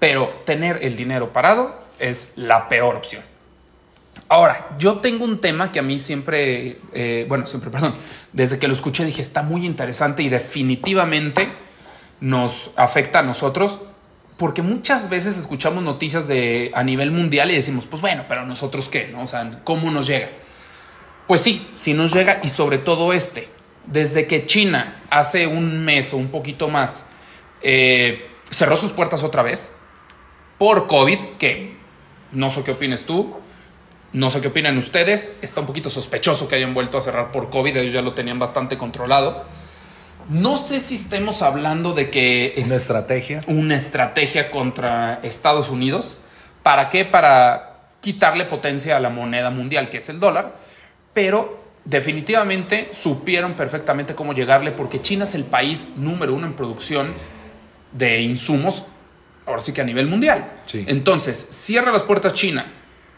Pero 0.00 0.34
tener 0.44 0.80
el 0.82 0.96
dinero 0.96 1.32
parado 1.32 1.78
es 2.00 2.32
la 2.34 2.68
peor 2.68 2.96
opción. 2.96 3.22
Ahora, 4.28 4.76
yo 4.78 4.98
tengo 4.98 5.24
un 5.24 5.40
tema 5.40 5.70
que 5.70 5.78
a 5.78 5.82
mí 5.82 5.98
siempre, 5.98 6.78
eh, 6.92 7.26
bueno, 7.28 7.46
siempre, 7.46 7.70
perdón, 7.70 7.94
desde 8.32 8.58
que 8.58 8.68
lo 8.68 8.74
escuché 8.74 9.04
dije, 9.04 9.22
está 9.22 9.42
muy 9.42 9.66
interesante 9.66 10.22
y 10.22 10.28
definitivamente 10.28 11.48
nos 12.20 12.70
afecta 12.76 13.18
a 13.18 13.22
nosotros, 13.22 13.80
porque 14.36 14.62
muchas 14.62 15.10
veces 15.10 15.36
escuchamos 15.36 15.84
noticias 15.84 16.26
de, 16.26 16.72
a 16.74 16.82
nivel 16.82 17.10
mundial 17.10 17.50
y 17.50 17.54
decimos, 17.54 17.86
pues 17.86 18.00
bueno, 18.00 18.24
pero 18.28 18.46
nosotros 18.46 18.88
qué, 18.88 19.08
¿no? 19.08 19.22
O 19.22 19.26
sea, 19.26 19.60
¿cómo 19.62 19.90
nos 19.90 20.06
llega? 20.06 20.30
Pues 21.28 21.40
sí, 21.40 21.66
sí 21.74 21.94
nos 21.94 22.12
llega 22.12 22.40
y 22.42 22.48
sobre 22.48 22.78
todo 22.78 23.12
este, 23.12 23.48
desde 23.86 24.26
que 24.26 24.46
China 24.46 25.02
hace 25.10 25.46
un 25.46 25.84
mes 25.84 26.12
o 26.12 26.16
un 26.16 26.28
poquito 26.28 26.68
más 26.68 27.04
eh, 27.62 28.30
cerró 28.50 28.76
sus 28.76 28.92
puertas 28.92 29.22
otra 29.22 29.42
vez 29.42 29.72
por 30.58 30.86
COVID, 30.86 31.18
que 31.38 31.76
no 32.32 32.50
sé 32.50 32.62
qué 32.64 32.72
opines 32.72 33.06
tú, 33.06 33.36
no 34.14 34.30
sé 34.30 34.40
qué 34.40 34.48
opinan 34.48 34.78
ustedes, 34.78 35.34
está 35.42 35.60
un 35.60 35.66
poquito 35.66 35.90
sospechoso 35.90 36.48
que 36.48 36.54
hayan 36.54 36.72
vuelto 36.72 36.96
a 36.96 37.00
cerrar 37.00 37.32
por 37.32 37.50
COVID, 37.50 37.76
ellos 37.76 37.92
ya 37.92 38.00
lo 38.00 38.14
tenían 38.14 38.38
bastante 38.38 38.78
controlado. 38.78 39.44
No 40.28 40.56
sé 40.56 40.78
si 40.78 40.94
estemos 40.94 41.42
hablando 41.42 41.92
de 41.92 42.10
que 42.10 42.54
es 42.56 42.66
una 42.66 42.76
estrategia. 42.76 43.40
Una 43.48 43.76
estrategia 43.76 44.52
contra 44.52 45.18
Estados 45.24 45.68
Unidos. 45.68 46.16
¿Para 46.62 46.88
qué? 46.90 47.04
Para 47.04 47.88
quitarle 48.00 48.44
potencia 48.44 48.96
a 48.96 49.00
la 49.00 49.10
moneda 49.10 49.50
mundial, 49.50 49.90
que 49.90 49.98
es 49.98 50.08
el 50.08 50.20
dólar. 50.20 50.56
Pero 51.12 51.64
definitivamente 51.84 52.90
supieron 52.92 53.54
perfectamente 53.54 54.14
cómo 54.14 54.32
llegarle 54.32 54.70
porque 54.70 55.02
China 55.02 55.24
es 55.24 55.34
el 55.34 55.44
país 55.44 55.90
número 55.96 56.34
uno 56.34 56.46
en 56.46 56.54
producción 56.54 57.12
de 57.92 58.22
insumos, 58.22 58.84
ahora 59.44 59.60
sí 59.60 59.72
que 59.72 59.80
a 59.80 59.84
nivel 59.84 60.06
mundial. 60.06 60.52
Entonces, 60.72 61.36
cierra 61.50 61.90
las 61.92 62.04
puertas 62.04 62.32
China, 62.32 62.72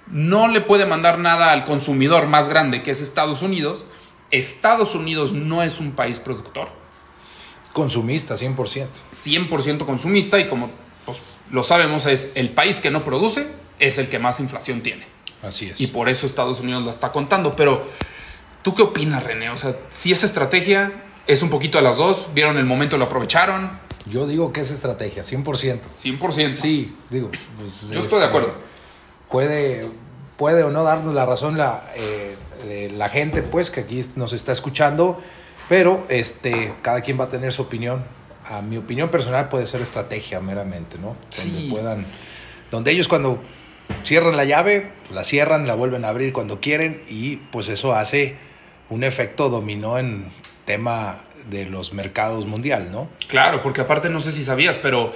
no 0.09 0.49
le 0.49 0.61
puede 0.61 0.87
mandar 0.87 1.19
nada 1.19 1.53
al 1.53 1.65
consumidor 1.65 2.27
más 2.27 2.49
grande 2.49 2.83
que 2.83 2.91
es 2.91 3.01
Estados 3.01 3.43
Unidos. 3.43 3.85
Estados 4.31 4.95
Unidos 4.95 5.33
no 5.33 5.63
es 5.63 5.79
un 5.79 5.93
país 5.93 6.19
productor 6.19 6.69
Consumista, 7.73 8.37
100%. 8.37 8.87
100% 9.13 9.85
consumista 9.85 10.41
y 10.41 10.49
como 10.49 10.71
pues, 11.05 11.21
lo 11.51 11.63
sabemos 11.63 12.07
es 12.07 12.33
el 12.35 12.49
país 12.49 12.81
que 12.81 12.91
no 12.91 13.05
produce 13.05 13.49
es 13.79 13.99
el 13.99 14.09
que 14.09 14.19
más 14.19 14.41
inflación 14.41 14.81
tiene. 14.81 15.07
Así 15.43 15.67
es. 15.69 15.79
Y 15.79 15.89
por 15.89 16.09
eso 16.09 16.25
Estados 16.25 16.61
Unidos 16.61 16.85
la 16.85 16.91
está 16.91 17.13
contando. 17.13 17.55
Pero, 17.55 17.87
¿tú 18.63 18.75
qué 18.75 18.83
opinas, 18.83 19.23
René? 19.23 19.51
O 19.51 19.59
sea, 19.59 19.77
si 19.91 20.11
esa 20.11 20.25
estrategia 20.25 21.05
es 21.27 21.43
un 21.43 21.51
poquito 21.51 21.79
a 21.79 21.83
las 21.83 21.99
dos, 21.99 22.29
vieron 22.33 22.57
el 22.57 22.65
momento, 22.65 22.97
lo 22.97 23.05
aprovecharon. 23.05 23.79
Yo 24.07 24.27
digo 24.27 24.53
que 24.53 24.63
es 24.63 24.71
estrategia, 24.71 25.23
100%. 25.23 25.81
100%. 25.93 26.55
Sí, 26.55 26.97
digo. 27.11 27.31
Pues, 27.59 27.91
Yo 27.91 28.01
estoy 28.01 28.21
de 28.21 28.27
acuerdo. 28.27 28.55
Puede, 29.31 29.89
puede 30.37 30.63
o 30.63 30.71
no 30.71 30.85
darnos 30.85 31.15
la 31.15 31.27
razón 31.27 31.59
la, 31.59 31.83
eh, 31.97 32.37
la 32.97 33.09
gente, 33.09 33.43
pues, 33.43 33.71
que 33.71 33.81
aquí 33.81 34.05
nos 34.17 34.33
está 34.33 34.53
escuchando 34.53 35.19
pero 35.69 36.07
este, 36.09 36.73
cada 36.83 37.01
quien 37.01 37.19
va 37.19 37.25
a 37.25 37.29
tener 37.29 37.53
su 37.53 37.63
opinión. 37.63 38.05
A 38.49 38.63
mi 38.63 38.77
opinión 38.77 39.09
personal 39.09 39.49
puede 39.49 39.67
ser 39.67 39.83
estrategia 39.83 40.41
meramente, 40.41 40.99
¿no? 40.99 41.17
Donde 41.37 41.69
puedan, 41.69 42.07
donde 42.71 42.93
ellos 42.93 43.09
cuando 43.09 43.43
cierran 44.05 44.37
la 44.37 44.45
llave, 44.45 44.93
la 45.11 45.25
cierran, 45.25 45.67
la 45.67 45.75
vuelven 45.75 46.05
a 46.05 46.09
abrir 46.09 46.33
cuando 46.33 46.61
quieren 46.61 47.03
y 47.09 47.37
pues 47.37 47.69
eso 47.69 47.95
hace 47.95 48.37
un 48.89 49.03
efecto 49.03 49.49
dominó 49.49 49.99
en 49.99 50.33
tema 50.65 51.23
de 51.51 51.67
los 51.67 51.93
mercados 51.93 52.47
mundial, 52.47 52.91
¿no? 52.93 53.09
Claro, 53.27 53.63
porque 53.63 53.81
aparte 53.81 54.09
no 54.11 54.21
sé 54.21 54.31
si 54.31 54.45
sabías, 54.45 54.79
pero 54.79 55.13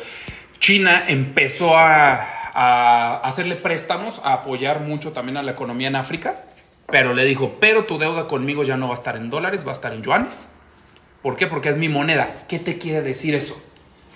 China 0.59 1.05
empezó 1.07 1.77
a, 1.77 2.27
a 2.55 3.21
hacerle 3.23 3.57
préstamos, 3.57 4.21
a 4.25 4.35
apoyar 4.35 4.81
mucho 4.81 5.13
también 5.13 5.37
a 5.37 5.43
la 5.43 5.53
economía 5.53 5.89
en 5.89 5.97
África 5.97 6.45
pero 6.91 7.15
le 7.15 7.25
dijo, 7.25 7.57
pero 7.61 7.85
tu 7.85 7.99
deuda 7.99 8.27
conmigo 8.27 8.65
ya 8.65 8.77
no 8.77 8.89
va 8.89 8.95
a 8.95 8.99
estar 8.99 9.17
en 9.17 9.31
dólares, 9.31 9.65
va 9.65 9.71
a 9.71 9.75
estar 9.75 9.93
en 9.93 10.03
yuanes. 10.03 10.49
¿Por 11.23 11.37
qué? 11.37 11.47
Porque 11.47 11.69
es 11.69 11.77
mi 11.77 11.89
moneda. 11.89 12.35
¿Qué 12.49 12.59
te 12.59 12.79
quiere 12.79 13.03
decir 13.03 13.35
eso? 13.35 13.61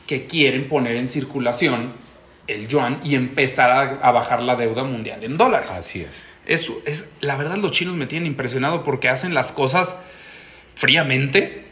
Que 0.06 0.26
quieren 0.26 0.68
poner 0.68 0.96
en 0.96 1.08
circulación 1.08 1.92
el 2.46 2.68
yuan 2.68 3.00
y 3.04 3.14
empezar 3.14 3.98
a, 4.02 4.10
bajar 4.12 4.42
la 4.42 4.56
deuda 4.56 4.84
mundial 4.84 5.22
en 5.24 5.36
dólares. 5.36 5.70
Así 5.70 6.02
es. 6.02 6.26
Eso 6.46 6.78
es, 6.84 7.12
la 7.20 7.36
verdad 7.36 7.56
los 7.56 7.72
chinos 7.72 7.94
me 7.94 8.06
tienen 8.06 8.26
impresionado 8.26 8.84
porque 8.84 9.08
hacen 9.08 9.32
las 9.32 9.52
cosas 9.52 9.96
fríamente 10.74 11.63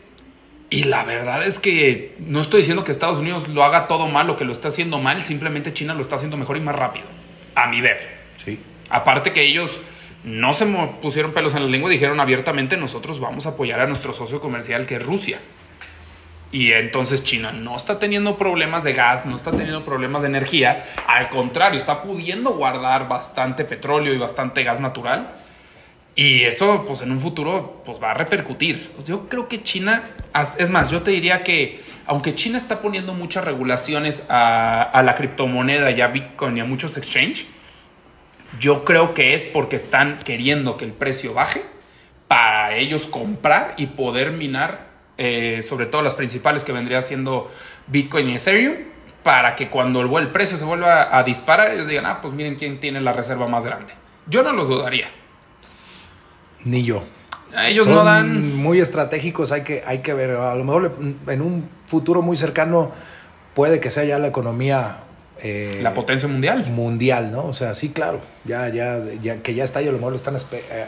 y 0.73 0.85
la 0.85 1.05
verdad 1.05 1.47
es 1.47 1.59
que 1.59 2.15
no 2.19 2.41
estoy 2.41 2.61
diciendo 2.61 2.83
que 2.83 2.93
Estados 2.93 3.19
Unidos 3.19 3.47
lo 3.47 3.63
haga 3.63 3.89
todo 3.89 4.09
mal 4.09 4.31
o 4.31 4.39
que 4.39 4.47
lo 4.47 4.53
está 4.53 4.69
haciendo 4.69 4.99
mal, 4.99 5.23
simplemente 5.23 5.75
China 5.75 5.93
lo 5.93 6.01
está 6.01 6.17
haciendo 6.17 6.39
mejor 6.39 6.57
y 6.57 6.61
más 6.61 6.75
rápido, 6.75 7.05
a 7.55 7.67
mi 7.67 7.83
ver. 7.83 8.01
Sí. 8.43 8.59
Aparte 8.89 9.35
que 9.35 9.43
ellos 9.43 9.71
no 10.25 10.55
se 10.55 10.65
pusieron 11.03 11.33
pelos 11.33 11.55
en 11.55 11.65
la 11.65 11.69
lengua 11.69 11.91
y 11.91 11.93
dijeron 11.93 12.21
abiertamente 12.21 12.79
nosotros 12.79 13.21
vamos 13.21 13.45
a 13.45 13.51
apoyar 13.51 13.81
a 13.81 13.87
nuestro 13.87 14.15
socio 14.15 14.41
comercial 14.41 14.87
que 14.87 14.97
es 14.97 15.05
Rusia. 15.05 15.39
Y 16.53 16.73
entonces 16.73 17.23
China 17.23 17.53
no 17.53 17.77
está 17.77 17.99
teniendo 17.99 18.39
problemas 18.39 18.83
de 18.83 18.95
gas, 18.95 19.27
no 19.27 19.37
está 19.37 19.51
teniendo 19.51 19.85
problemas 19.85 20.23
de 20.23 20.29
energía, 20.29 20.87
al 21.07 21.29
contrario, 21.29 21.77
está 21.77 22.01
pudiendo 22.01 22.55
guardar 22.55 23.09
bastante 23.09 23.67
petróleo 23.67 24.15
y 24.15 24.19
bastante 24.19 24.63
gas 24.63 24.81
natural. 24.81 25.42
Y 26.15 26.43
eso, 26.43 26.85
pues 26.87 27.01
en 27.01 27.11
un 27.11 27.21
futuro, 27.21 27.83
pues 27.85 28.03
va 28.03 28.11
a 28.11 28.15
repercutir. 28.15 28.93
Pues, 28.95 29.07
yo 29.07 29.29
creo 29.29 29.49
que 29.49 29.63
China, 29.63 30.11
es 30.59 30.71
más, 30.71 30.91
yo 30.91 31.03
te 31.03 31.11
diría 31.11 31.43
que 31.43 31.81
aunque 32.07 32.35
China 32.35 32.59
está 32.59 32.81
poniendo 32.81 33.15
muchas 33.15 33.45
regulaciones 33.45 34.27
a, 34.29 35.03
la 35.05 35.15
criptomoneda 35.15 35.91
y 35.91 36.01
a 36.01 36.09
Bitcoin 36.09 36.57
y 36.57 36.61
a 36.61 36.65
muchos 36.65 36.97
exchanges, 36.97 37.47
yo 38.59 38.85
creo 38.85 39.15
que 39.15 39.35
es 39.35 39.45
porque 39.47 39.77
están 39.77 40.19
queriendo 40.19 40.77
que 40.77 40.85
el 40.85 40.93
precio 40.93 41.33
baje 41.33 41.63
para 42.29 42.75
ellos 42.75 43.07
comprar 43.07 43.75
y 43.77 43.87
poder 43.87 44.33
minar, 44.33 44.89
eh, 45.17 45.63
sobre 45.63 45.87
todo 45.87 46.03
las 46.03 46.15
principales 46.15 46.65
que 46.65 46.73
vendría 46.73 47.03
siendo 47.03 47.51
Bitcoin 47.87 48.29
y 48.31 48.37
Ethereum, 48.37 48.75
para 49.23 49.55
que 49.55 49.71
cuando 49.71 50.01
el, 50.19 50.29
precio 50.29 50.57
se 50.57 50.65
vuelva 50.65 51.17
a 51.17 51.23
disparar, 51.23 51.71
ellos 51.71 51.87
digan, 51.87 52.07
ah, 52.07 52.21
pues 52.21 52.35
miren 52.35 52.57
quién 52.57 52.81
tiene 52.81 53.01
la 53.01 53.13
reserva 53.13 53.47
más 53.47 53.65
grande. 53.65 53.95
Yo 54.27 54.43
no 54.43 54.53
lo 54.53 54.65
dudaría. 54.65 55.09
Ni 56.65 56.85
yo. 56.85 57.05
Ellos 57.67 57.87
no 57.87 58.05
dan. 58.05 58.57
Muy 58.57 58.81
estratégicos, 58.81 59.53
hay 59.53 59.63
que, 59.63 59.83
hay 59.87 59.99
que 59.99 60.15
ver. 60.15 60.31
A 60.31 60.55
lo 60.55 60.65
mejor 60.65 60.97
en 61.27 61.43
un 61.43 61.69
futuro 61.87 62.23
muy 62.23 62.37
cercano 62.37 62.93
puede 63.55 63.81
que 63.81 63.91
sea 63.91 64.05
ya 64.05 64.19
la 64.19 64.29
economía 64.29 65.01
eh, 65.43 65.81
la 65.83 65.93
potencia 65.93 66.29
mundial. 66.29 66.67
Mundial, 66.71 67.33
¿no? 67.33 67.47
O 67.47 67.53
sea, 67.53 67.75
sí, 67.75 67.89
claro. 67.89 68.21
Ya, 68.45 68.69
ya, 68.69 69.01
ya 69.21 69.43
que 69.43 69.55
ya 69.55 69.65
está, 69.65 69.83
y 69.83 69.89
a 69.89 69.93
lo 69.93 69.99
mejor 69.99 70.13
lo 70.13 70.17
están 70.17 70.37
eh, 70.37 70.87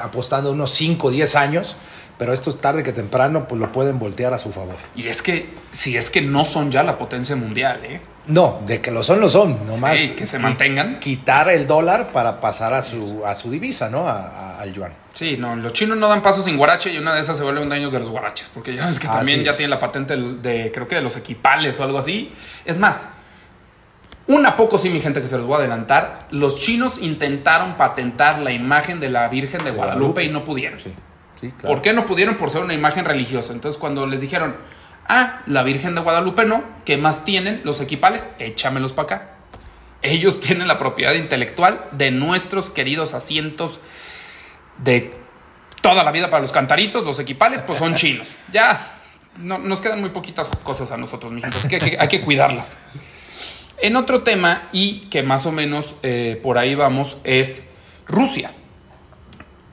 apostando 0.00 0.52
unos 0.52 0.70
5 0.70 1.08
o 1.08 1.10
10 1.10 1.36
años, 1.36 1.76
pero 2.18 2.32
esto 2.32 2.50
es 2.50 2.60
tarde 2.60 2.82
que 2.82 2.92
temprano, 2.92 3.46
pues 3.46 3.60
lo 3.60 3.72
pueden 3.72 3.98
voltear 3.98 4.34
a 4.34 4.38
su 4.38 4.52
favor. 4.52 4.74
Y 4.96 5.06
es 5.06 5.22
que, 5.22 5.48
si 5.70 5.96
es 5.96 6.10
que 6.10 6.20
no 6.20 6.44
son 6.44 6.70
ya 6.72 6.82
la 6.82 6.98
potencia 6.98 7.36
mundial, 7.36 7.80
¿eh? 7.84 8.00
No, 8.26 8.60
de 8.66 8.82
que 8.82 8.90
lo 8.90 9.02
son, 9.02 9.20
lo 9.20 9.28
son. 9.30 9.64
Nomás 9.64 9.98
sí, 9.98 10.10
que 10.14 10.26
se 10.26 10.38
mantengan. 10.38 10.98
Quitar 10.98 11.48
el 11.48 11.66
dólar 11.66 12.12
para 12.12 12.40
pasar 12.40 12.74
a 12.74 12.82
su, 12.82 13.24
a 13.24 13.34
su 13.34 13.50
divisa, 13.50 13.88
¿no? 13.88 14.06
al 14.06 14.72
yuan. 14.74 14.92
Sí, 15.14 15.36
no, 15.38 15.56
los 15.56 15.72
chinos 15.72 15.96
no 15.96 16.08
dan 16.08 16.20
pasos 16.20 16.44
sin 16.44 16.56
guarache 16.56 16.92
y 16.92 16.98
una 16.98 17.14
de 17.14 17.20
esas 17.20 17.36
se 17.38 17.42
vuelve 17.42 17.62
un 17.62 17.68
daño 17.68 17.90
de 17.90 17.98
los 18.00 18.10
guaraches, 18.10 18.50
porque 18.52 18.74
ya 18.74 18.86
ves 18.86 18.98
que 18.98 19.06
también 19.06 19.42
ya 19.44 19.56
tienen 19.56 19.70
la 19.70 19.80
patente 19.80 20.16
de, 20.16 20.70
creo 20.72 20.86
que 20.86 20.96
de 20.96 21.02
los 21.02 21.16
equipales 21.16 21.80
o 21.80 21.84
algo 21.84 21.98
así. 21.98 22.32
Es 22.64 22.78
más, 22.78 23.08
una 24.26 24.56
poco 24.56 24.76
sí, 24.76 24.90
mi 24.90 25.00
gente, 25.00 25.22
que 25.22 25.28
se 25.28 25.38
los 25.38 25.46
voy 25.46 25.56
a 25.56 25.58
adelantar. 25.60 26.26
Los 26.30 26.60
chinos 26.60 27.00
intentaron 27.00 27.76
patentar 27.76 28.40
la 28.40 28.52
imagen 28.52 29.00
de 29.00 29.08
la 29.08 29.28
Virgen 29.28 29.64
de 29.64 29.70
Guadalupe, 29.70 30.22
y 30.22 30.28
no 30.28 30.44
pudieron. 30.44 30.78
Sí, 30.78 30.92
¿Por 31.62 31.82
qué 31.82 31.92
no 31.92 32.06
pudieron? 32.06 32.36
Por 32.36 32.50
ser 32.50 32.62
una 32.62 32.74
imagen 32.74 33.04
religiosa. 33.04 33.52
Entonces, 33.52 33.78
cuando 33.78 34.06
les 34.06 34.20
dijeron, 34.20 34.56
ah, 35.08 35.40
la 35.46 35.62
Virgen 35.62 35.94
de 35.94 36.00
Guadalupe 36.00 36.44
no, 36.44 36.64
¿qué 36.84 36.96
más 36.96 37.24
tienen 37.24 37.60
los 37.64 37.80
equipales? 37.80 38.30
Échamelos 38.38 38.92
para 38.92 39.04
acá. 39.04 39.30
Ellos 40.02 40.40
tienen 40.40 40.68
la 40.68 40.78
propiedad 40.78 41.14
intelectual 41.14 41.84
de 41.92 42.10
nuestros 42.10 42.70
queridos 42.70 43.14
asientos 43.14 43.80
de 44.78 45.12
toda 45.80 46.02
la 46.02 46.12
vida 46.12 46.30
para 46.30 46.42
los 46.42 46.52
cantaritos, 46.52 47.04
los 47.04 47.18
equipales, 47.18 47.62
pues 47.62 47.78
son 47.78 47.94
chinos. 47.96 48.28
Ya, 48.52 48.94
no, 49.36 49.58
nos 49.58 49.80
quedan 49.80 50.00
muy 50.00 50.10
poquitas 50.10 50.48
cosas 50.62 50.90
a 50.90 50.96
nosotros, 50.96 51.32
mi 51.32 51.42
gente. 51.42 51.68
que, 51.68 51.96
hay 51.98 52.08
que 52.08 52.20
cuidarlas. 52.20 52.78
En 53.80 53.94
otro 53.94 54.22
tema, 54.22 54.68
y 54.72 55.06
que 55.08 55.22
más 55.22 55.46
o 55.46 55.52
menos 55.52 55.94
eh, 56.02 56.40
por 56.42 56.58
ahí 56.58 56.74
vamos, 56.74 57.18
es 57.22 57.68
Rusia. 58.08 58.50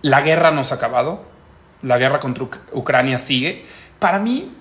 La 0.04 0.22
guerra 0.22 0.52
no 0.52 0.64
se 0.64 0.76
ha 0.76 0.78
acabado, 0.78 1.26
la 1.86 1.98
guerra 1.98 2.20
contra 2.20 2.48
Ucrania 2.74 3.18
sigue. 3.18 3.64
Para 4.00 4.20
mí, 4.20 4.52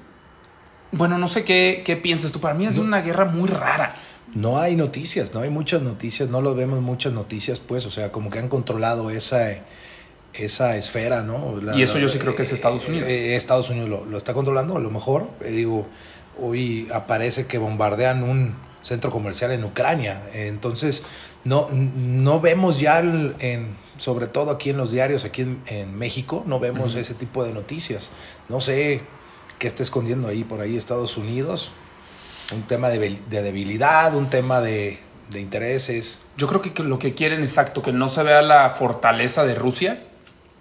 bueno, 0.93 1.19
no 1.19 1.29
sé 1.29 1.45
qué, 1.45 1.83
qué 1.85 1.97
piensas 1.97 2.33
tú, 2.33 2.41
para 2.41 2.55
mí 2.55 2.67
es 2.67 2.79
una 2.79 3.01
guerra 3.01 3.25
muy 3.25 3.49
rara. 3.49 3.97
No 4.35 4.59
hay 4.59 4.77
noticias, 4.77 5.35
no 5.35 5.41
hay 5.41 5.51
muchas 5.51 5.83
noticias, 5.83 6.29
no 6.29 6.41
lo 6.41 6.55
vemos 6.55 6.81
muchas 6.81 7.13
noticias, 7.13 7.61
pues, 7.61 7.87
o 7.87 7.91
sea, 7.91 8.11
como 8.11 8.31
que 8.31 8.39
han 8.39 8.49
controlado 8.49 9.11
esa, 9.11 9.49
esa 10.33 10.77
esfera, 10.77 11.23
¿no? 11.23 11.61
y 11.75 11.83
eso 11.83 11.99
yo 11.99 12.09
sí 12.09 12.19
creo 12.19 12.35
que 12.35 12.43
es 12.43 12.53
Estados 12.53 12.89
Unidos. 12.89 13.11
Eh, 13.11 13.37
Estados 13.37 13.71
Unidos 13.71 13.89
lo, 13.89 14.05
lo, 14.05 14.19
está 14.19 14.35
controlando, 14.35 14.77
a 14.77 14.81
lo 14.81 14.91
mejor, 14.91 15.31
eh, 15.41 15.51
digo, 15.51 15.87
hoy 16.41 16.89
aparece 16.93 17.47
que 17.47 17.59
bombardean 17.59 18.23
un 18.23 18.55
centro 18.83 19.11
comercial 19.11 19.53
en 19.53 19.65
Ucrania. 19.65 20.23
Entonces, 20.33 21.05
no, 21.45 21.69
no 21.71 22.41
vemos 22.41 22.81
ya, 22.81 23.01
en, 23.01 23.77
sobre 23.97 24.27
todo 24.27 24.51
aquí 24.51 24.71
en 24.71 24.77
los 24.77 24.91
diarios, 24.91 25.25
aquí 25.25 25.43
en, 25.67 25.99
México, 25.99 26.43
no 26.47 26.59
vemos 26.59 26.95
ese 26.95 27.15
tipo 27.15 27.45
de 27.45 27.53
noticias. 27.53 28.11
No 28.49 28.61
sé 28.61 29.03
qué 29.59 29.67
está 29.67 29.83
escondiendo 29.83 30.29
ahí 30.29 30.45
por 30.45 30.61
ahí 30.61 30.77
Estados 30.77 31.17
Unidos. 31.17 31.73
Un 32.55 32.63
tema 32.63 32.89
de, 32.91 33.19
debilidad, 33.29 34.15
un 34.15 34.29
tema 34.29 34.61
de, 34.61 34.99
de 35.31 35.41
intereses. 35.41 36.27
Yo 36.37 36.47
creo 36.47 36.61
que 36.61 36.83
lo 36.83 36.99
que 36.99 37.15
quieren 37.15 37.41
exacto, 37.41 37.83
que 37.83 37.93
no 37.93 38.09
se 38.09 38.23
vea 38.23 38.43
la 38.43 38.69
fortaleza 38.71 39.45
de 39.45 39.55
Rusia, 39.55 40.03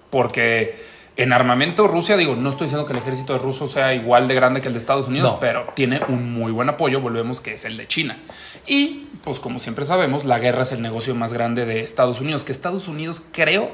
porque 0.10 0.76
En 1.16 1.32
armamento, 1.32 1.88
Rusia, 1.88 2.18
digo, 2.18 2.36
no 2.36 2.50
estoy 2.50 2.66
diciendo 2.66 2.88
que 2.88 2.94
el 2.94 3.00
ejército 3.00 3.34
de 3.34 3.40
ruso 3.40 3.68
sea 3.68 3.94
igual 3.94 4.28
de 4.28 4.34
grande 4.34 4.62
que 4.62 4.68
el 4.68 4.74
de 4.74 4.80
Estados 4.80 5.08
Unidos, 5.08 5.34
No. 5.34 5.40
pero 5.40 5.68
tiene 5.76 6.02
un 6.08 6.34
muy 6.34 6.52
buen 6.52 6.70
apoyo, 6.70 7.02
volvemos 7.02 7.40
que 7.40 7.54
es 7.54 7.66
el 7.66 7.78
de 7.78 7.88
China. 7.88 8.18
Y, 8.66 9.10
pues 9.24 9.40
como 9.40 9.60
siempre 9.60 9.86
sabemos, 9.86 10.26
la 10.26 10.40
guerra 10.40 10.64
es 10.64 10.72
el 10.72 10.82
negocio 10.82 11.16
más 11.16 11.34
grande 11.34 11.66
de 11.66 11.82
Estados 11.82 12.20
Unidos, 12.22 12.44
que 12.44 12.52
Estados 12.52 12.88
Unidos, 12.88 13.22
creo, 13.32 13.72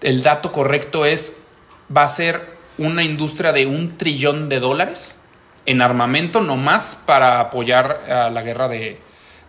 el 0.00 0.22
dato 0.22 0.52
correcto 0.52 1.04
es, 1.04 1.36
va 1.94 2.02
a 2.04 2.08
ser 2.08 2.58
una 2.78 3.02
industria 3.04 3.52
de 3.52 3.66
un 3.66 3.96
trillón 3.96 4.48
de 4.48 4.58
dólares 4.60 5.16
en 5.66 5.82
armamento 5.82 6.40
nomás 6.40 6.96
para 7.06 7.38
apoyar 7.40 8.10
a 8.10 8.30
la 8.30 8.42
guerra 8.42 8.68
de, 8.68 8.98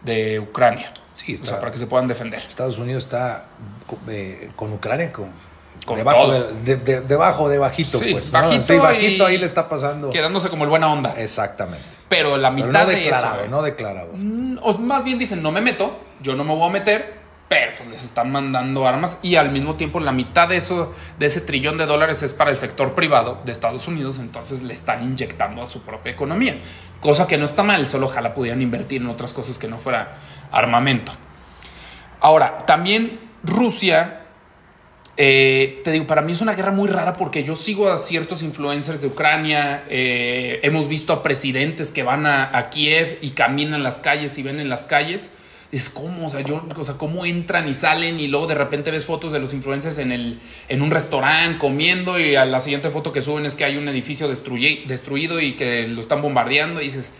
de 0.03 0.39
Ucrania. 0.39 0.93
Sí, 1.13 1.31
o 1.33 1.35
está- 1.35 1.47
sea, 1.51 1.59
para 1.59 1.71
que 1.71 1.77
se 1.79 1.87
puedan 1.87 2.07
defender. 2.07 2.41
Estados 2.47 2.77
Unidos 2.77 3.03
está 3.05 3.45
eh, 4.09 4.51
con 4.55 4.71
Ucrania 4.73 5.11
con, 5.11 5.29
Con 5.85 5.97
debajo, 5.97 6.25
todo. 6.27 6.51
de, 6.63 6.75
de- 6.77 7.01
debajo 7.01 7.49
de 7.49 7.57
bajito, 7.57 7.99
Sí, 7.99 8.11
pues. 8.13 8.31
¿no? 8.31 8.39
bajito 8.41 8.61
Sí, 8.63 8.75
bajito 8.77 9.25
ahí 9.25 9.37
le 9.37 9.45
está 9.45 9.67
pasando. 9.67 10.09
Quedándose 10.11 10.49
como 10.49 10.63
el 10.63 10.69
buena 10.69 10.91
onda. 10.93 11.13
Exactamente. 11.17 11.97
Pero 12.07 12.37
la 12.37 12.53
Pero 12.53 12.67
mitad 12.67 12.83
no 12.83 12.89
de 12.89 12.95
declarado, 12.97 13.41
eso. 13.41 13.49
no 13.49 13.61
declarado. 13.63 14.09
Mm, 14.13 14.57
O 14.61 14.77
más 14.77 15.03
bien 15.03 15.17
dicen, 15.17 15.41
no 15.41 15.51
me 15.51 15.61
meto, 15.61 15.99
yo 16.21 16.35
no 16.35 16.43
me 16.43 16.53
voy 16.53 16.69
a 16.69 16.71
meter, 16.71 17.19
pero 17.49 17.71
pues 17.77 17.89
les 17.89 18.03
están 18.03 18.31
mandando 18.31 18.87
armas 18.87 19.17
y 19.23 19.35
al 19.37 19.51
mismo 19.51 19.75
tiempo 19.75 19.99
la 19.99 20.11
mitad 20.11 20.47
de 20.47 20.57
eso, 20.57 20.93
de 21.17 21.25
ese 21.25 21.41
trillón 21.41 21.77
de 21.79 21.85
dólares 21.87 22.21
es 22.23 22.33
para 22.33 22.51
el 22.51 22.57
sector 22.57 22.93
privado 22.93 23.41
de 23.43 23.51
Estados 23.51 23.87
Unidos, 23.87 24.19
entonces 24.19 24.61
le 24.61 24.73
están 24.73 25.03
inyectando 25.03 25.61
a 25.63 25.65
su 25.65 25.81
propia 25.81 26.11
economía. 26.13 26.55
Cosa 27.01 27.25
que 27.27 27.37
no 27.39 27.45
está 27.45 27.63
mal, 27.63 27.87
solo 27.87 28.05
ojalá 28.05 28.35
pudieran 28.35 28.61
invertir 28.61 29.01
en 29.01 29.09
otras 29.09 29.33
cosas 29.33 29.57
que 29.57 29.67
no 29.67 29.77
fuera 29.79 30.13
armamento. 30.51 31.11
Ahora, 32.19 32.59
también 32.67 33.19
Rusia, 33.43 34.20
eh, 35.17 35.81
te 35.83 35.91
digo, 35.91 36.07
para 36.07 36.21
mí 36.21 36.31
es 36.31 36.41
una 36.41 36.53
guerra 36.53 36.71
muy 36.71 36.89
rara 36.89 37.13
porque 37.13 37.43
yo 37.43 37.55
sigo 37.55 37.91
a 37.91 37.97
ciertos 37.97 38.43
influencers 38.43 39.01
de 39.01 39.07
Ucrania, 39.07 39.83
eh, 39.89 40.59
hemos 40.63 40.87
visto 40.87 41.13
a 41.13 41.21
presidentes 41.21 41.91
que 41.91 42.03
van 42.03 42.25
a, 42.25 42.57
a 42.57 42.69
Kiev 42.69 43.19
y 43.21 43.31
caminan 43.31 43.83
las 43.83 43.99
calles 43.99 44.37
y 44.37 44.43
ven 44.43 44.59
en 44.59 44.69
las 44.69 44.85
calles. 44.85 45.29
Es 45.71 45.89
como, 45.89 46.25
o 46.25 46.29
sea, 46.29 46.41
yo, 46.41 46.65
o 46.75 46.83
sea, 46.83 46.95
cómo 46.95 47.25
entran 47.25 47.67
y 47.69 47.73
salen 47.73 48.19
y 48.19 48.27
luego 48.27 48.45
de 48.45 48.55
repente 48.55 48.91
ves 48.91 49.05
fotos 49.05 49.31
de 49.31 49.39
los 49.39 49.53
influencers 49.53 49.99
en, 49.99 50.11
el, 50.11 50.41
en 50.67 50.81
un 50.81 50.91
restaurante 50.91 51.59
comiendo 51.59 52.19
y 52.19 52.35
a 52.35 52.43
la 52.43 52.59
siguiente 52.59 52.89
foto 52.89 53.13
que 53.13 53.21
suben 53.21 53.45
es 53.45 53.55
que 53.55 53.63
hay 53.63 53.77
un 53.77 53.87
edificio 53.87 54.29
destruye- 54.29 54.85
destruido 54.85 55.39
y 55.39 55.53
que 55.53 55.87
lo 55.87 56.01
están 56.01 56.21
bombardeando 56.21 56.81
y 56.81 56.85
dices, 56.85 57.13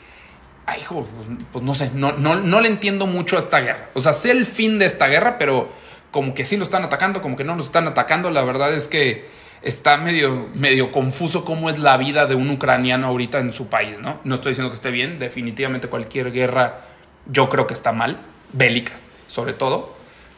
ay, 0.66 0.82
hijo, 0.82 1.08
pues, 1.16 1.40
pues 1.54 1.64
no 1.64 1.74
sé, 1.74 1.92
no, 1.94 2.12
no, 2.12 2.42
no 2.42 2.60
le 2.60 2.68
entiendo 2.68 3.08
mucho 3.08 3.38
a 3.38 3.40
esta 3.40 3.62
guerra. 3.62 3.90
O 3.94 4.02
sea, 4.02 4.12
sé 4.12 4.32
el 4.32 4.46
fin 4.46 4.80
de 4.80 4.86
esta 4.86 5.08
guerra, 5.08 5.38
pero 5.38 5.70
como 6.12 6.34
que 6.34 6.46
sí 6.46 6.58
lo 6.58 6.64
están 6.64 6.84
atacando, 6.84 7.22
como 7.22 7.36
que 7.36 7.44
no 7.44 7.56
lo 7.56 7.64
están 7.64 7.88
atacando. 7.88 8.30
La 8.32 8.44
verdad 8.44 8.74
es 8.74 8.88
que 8.88 9.26
está 9.62 9.98
medio, 9.98 10.50
medio 10.56 10.92
confuso 10.92 11.46
cómo 11.46 11.70
es 11.70 11.80
la 11.80 11.98
vida 11.98 12.26
de 12.26 12.36
un 12.36 12.50
ucraniano 12.50 13.08
ahorita 13.08 13.40
en 13.40 13.54
su 13.54 13.68
país, 13.68 14.00
¿no? 14.00 14.20
No 14.24 14.36
estoy 14.36 14.52
diciendo 14.52 14.70
que 14.72 14.76
esté 14.76 14.92
bien, 14.92 15.20
definitivamente 15.20 15.88
cualquier 15.88 16.32
guerra 16.32 16.82
yo 17.28 17.50
creo 17.50 17.68
que 17.68 17.74
está 17.74 17.92
mal, 17.92 18.18
bélica 18.54 18.92
sobre 19.28 19.54
todo, 19.54 19.94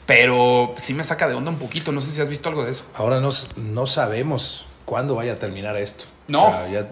pero 0.06 0.74
sí 0.78 0.94
me 0.94 1.04
saca 1.04 1.28
de 1.28 1.34
onda 1.34 1.50
un 1.50 1.58
poquito, 1.58 1.92
no 1.92 2.02
sé 2.02 2.12
si 2.12 2.22
has 2.22 2.30
visto 2.30 2.50
algo 2.50 2.64
de 2.66 2.72
eso. 2.72 2.84
Ahora 2.96 3.20
no, 3.22 3.30
no 3.58 3.88
sabemos 3.88 4.66
cuándo 4.86 5.16
vaya 5.16 5.34
a 5.34 5.40
terminar 5.40 5.78
esto. 5.78 6.06
No. 6.28 6.48
O 6.48 6.52
sea, 6.52 6.70
ya 6.70 6.90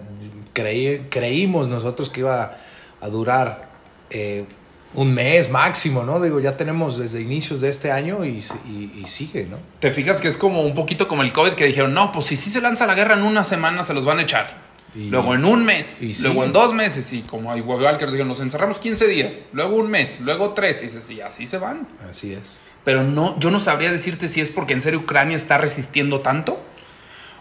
creí- 0.54 1.06
creímos 1.10 1.68
nosotros 1.68 2.08
que 2.08 2.20
iba 2.20 2.56
a 3.00 3.08
durar 3.08 3.68
eh, 4.10 4.46
un 4.94 5.14
mes 5.14 5.50
máximo, 5.50 6.02
¿no? 6.04 6.20
Digo, 6.20 6.38
ya 6.40 6.56
tenemos 6.56 6.98
desde 6.98 7.20
inicios 7.22 7.60
de 7.60 7.70
este 7.70 7.90
año 7.90 8.24
y, 8.24 8.42
y- 8.68 9.00
y 9.02 9.06
sigue, 9.06 9.46
¿no? 9.46 9.56
Te 9.78 9.90
fijas 9.90 10.20
que 10.20 10.28
es 10.28 10.36
como 10.36 10.60
un 10.62 10.74
poquito 10.74 11.08
como 11.08 11.22
el 11.22 11.32
COVID 11.32 11.52
que 11.52 11.64
dijeron, 11.66 11.94
no, 11.94 12.12
pues 12.12 12.26
si 12.26 12.36
sí 12.36 12.50
se 12.50 12.60
lanza 12.60 12.86
la 12.86 12.94
guerra 12.94 13.14
en 13.14 13.22
una 13.22 13.44
semana 13.44 13.84
se 13.84 13.94
los 13.94 14.04
van 14.04 14.18
a 14.18 14.22
echar. 14.22 14.60
Y- 14.94 15.08
luego 15.08 15.34
en 15.34 15.46
un 15.46 15.64
mes, 15.64 16.02
y 16.02 16.12
sí. 16.12 16.22
luego 16.24 16.44
en 16.44 16.52
dos 16.52 16.74
meses, 16.74 17.10
y 17.14 17.22
como 17.22 17.50
hay 17.50 17.62
que 17.62 17.66
nos 17.66 17.98
dijeron, 18.12 18.28
nos 18.28 18.40
encerramos 18.40 18.78
15 18.78 19.06
días, 19.08 19.42
luego 19.54 19.76
un 19.76 19.90
mes, 19.90 20.20
luego 20.20 20.50
tres, 20.50 20.82
y 20.82 20.84
dices, 20.84 21.08
y 21.10 21.22
así 21.22 21.46
se 21.46 21.56
van. 21.56 21.88
Así 22.10 22.34
es. 22.34 22.58
Pero 22.84 23.02
no, 23.02 23.38
yo 23.38 23.50
no 23.50 23.58
sabría 23.58 23.90
decirte 23.90 24.28
si 24.28 24.40
es 24.42 24.50
porque 24.50 24.74
en 24.74 24.82
serio 24.82 24.98
Ucrania 25.00 25.36
está 25.36 25.56
resistiendo 25.56 26.20
tanto, 26.20 26.60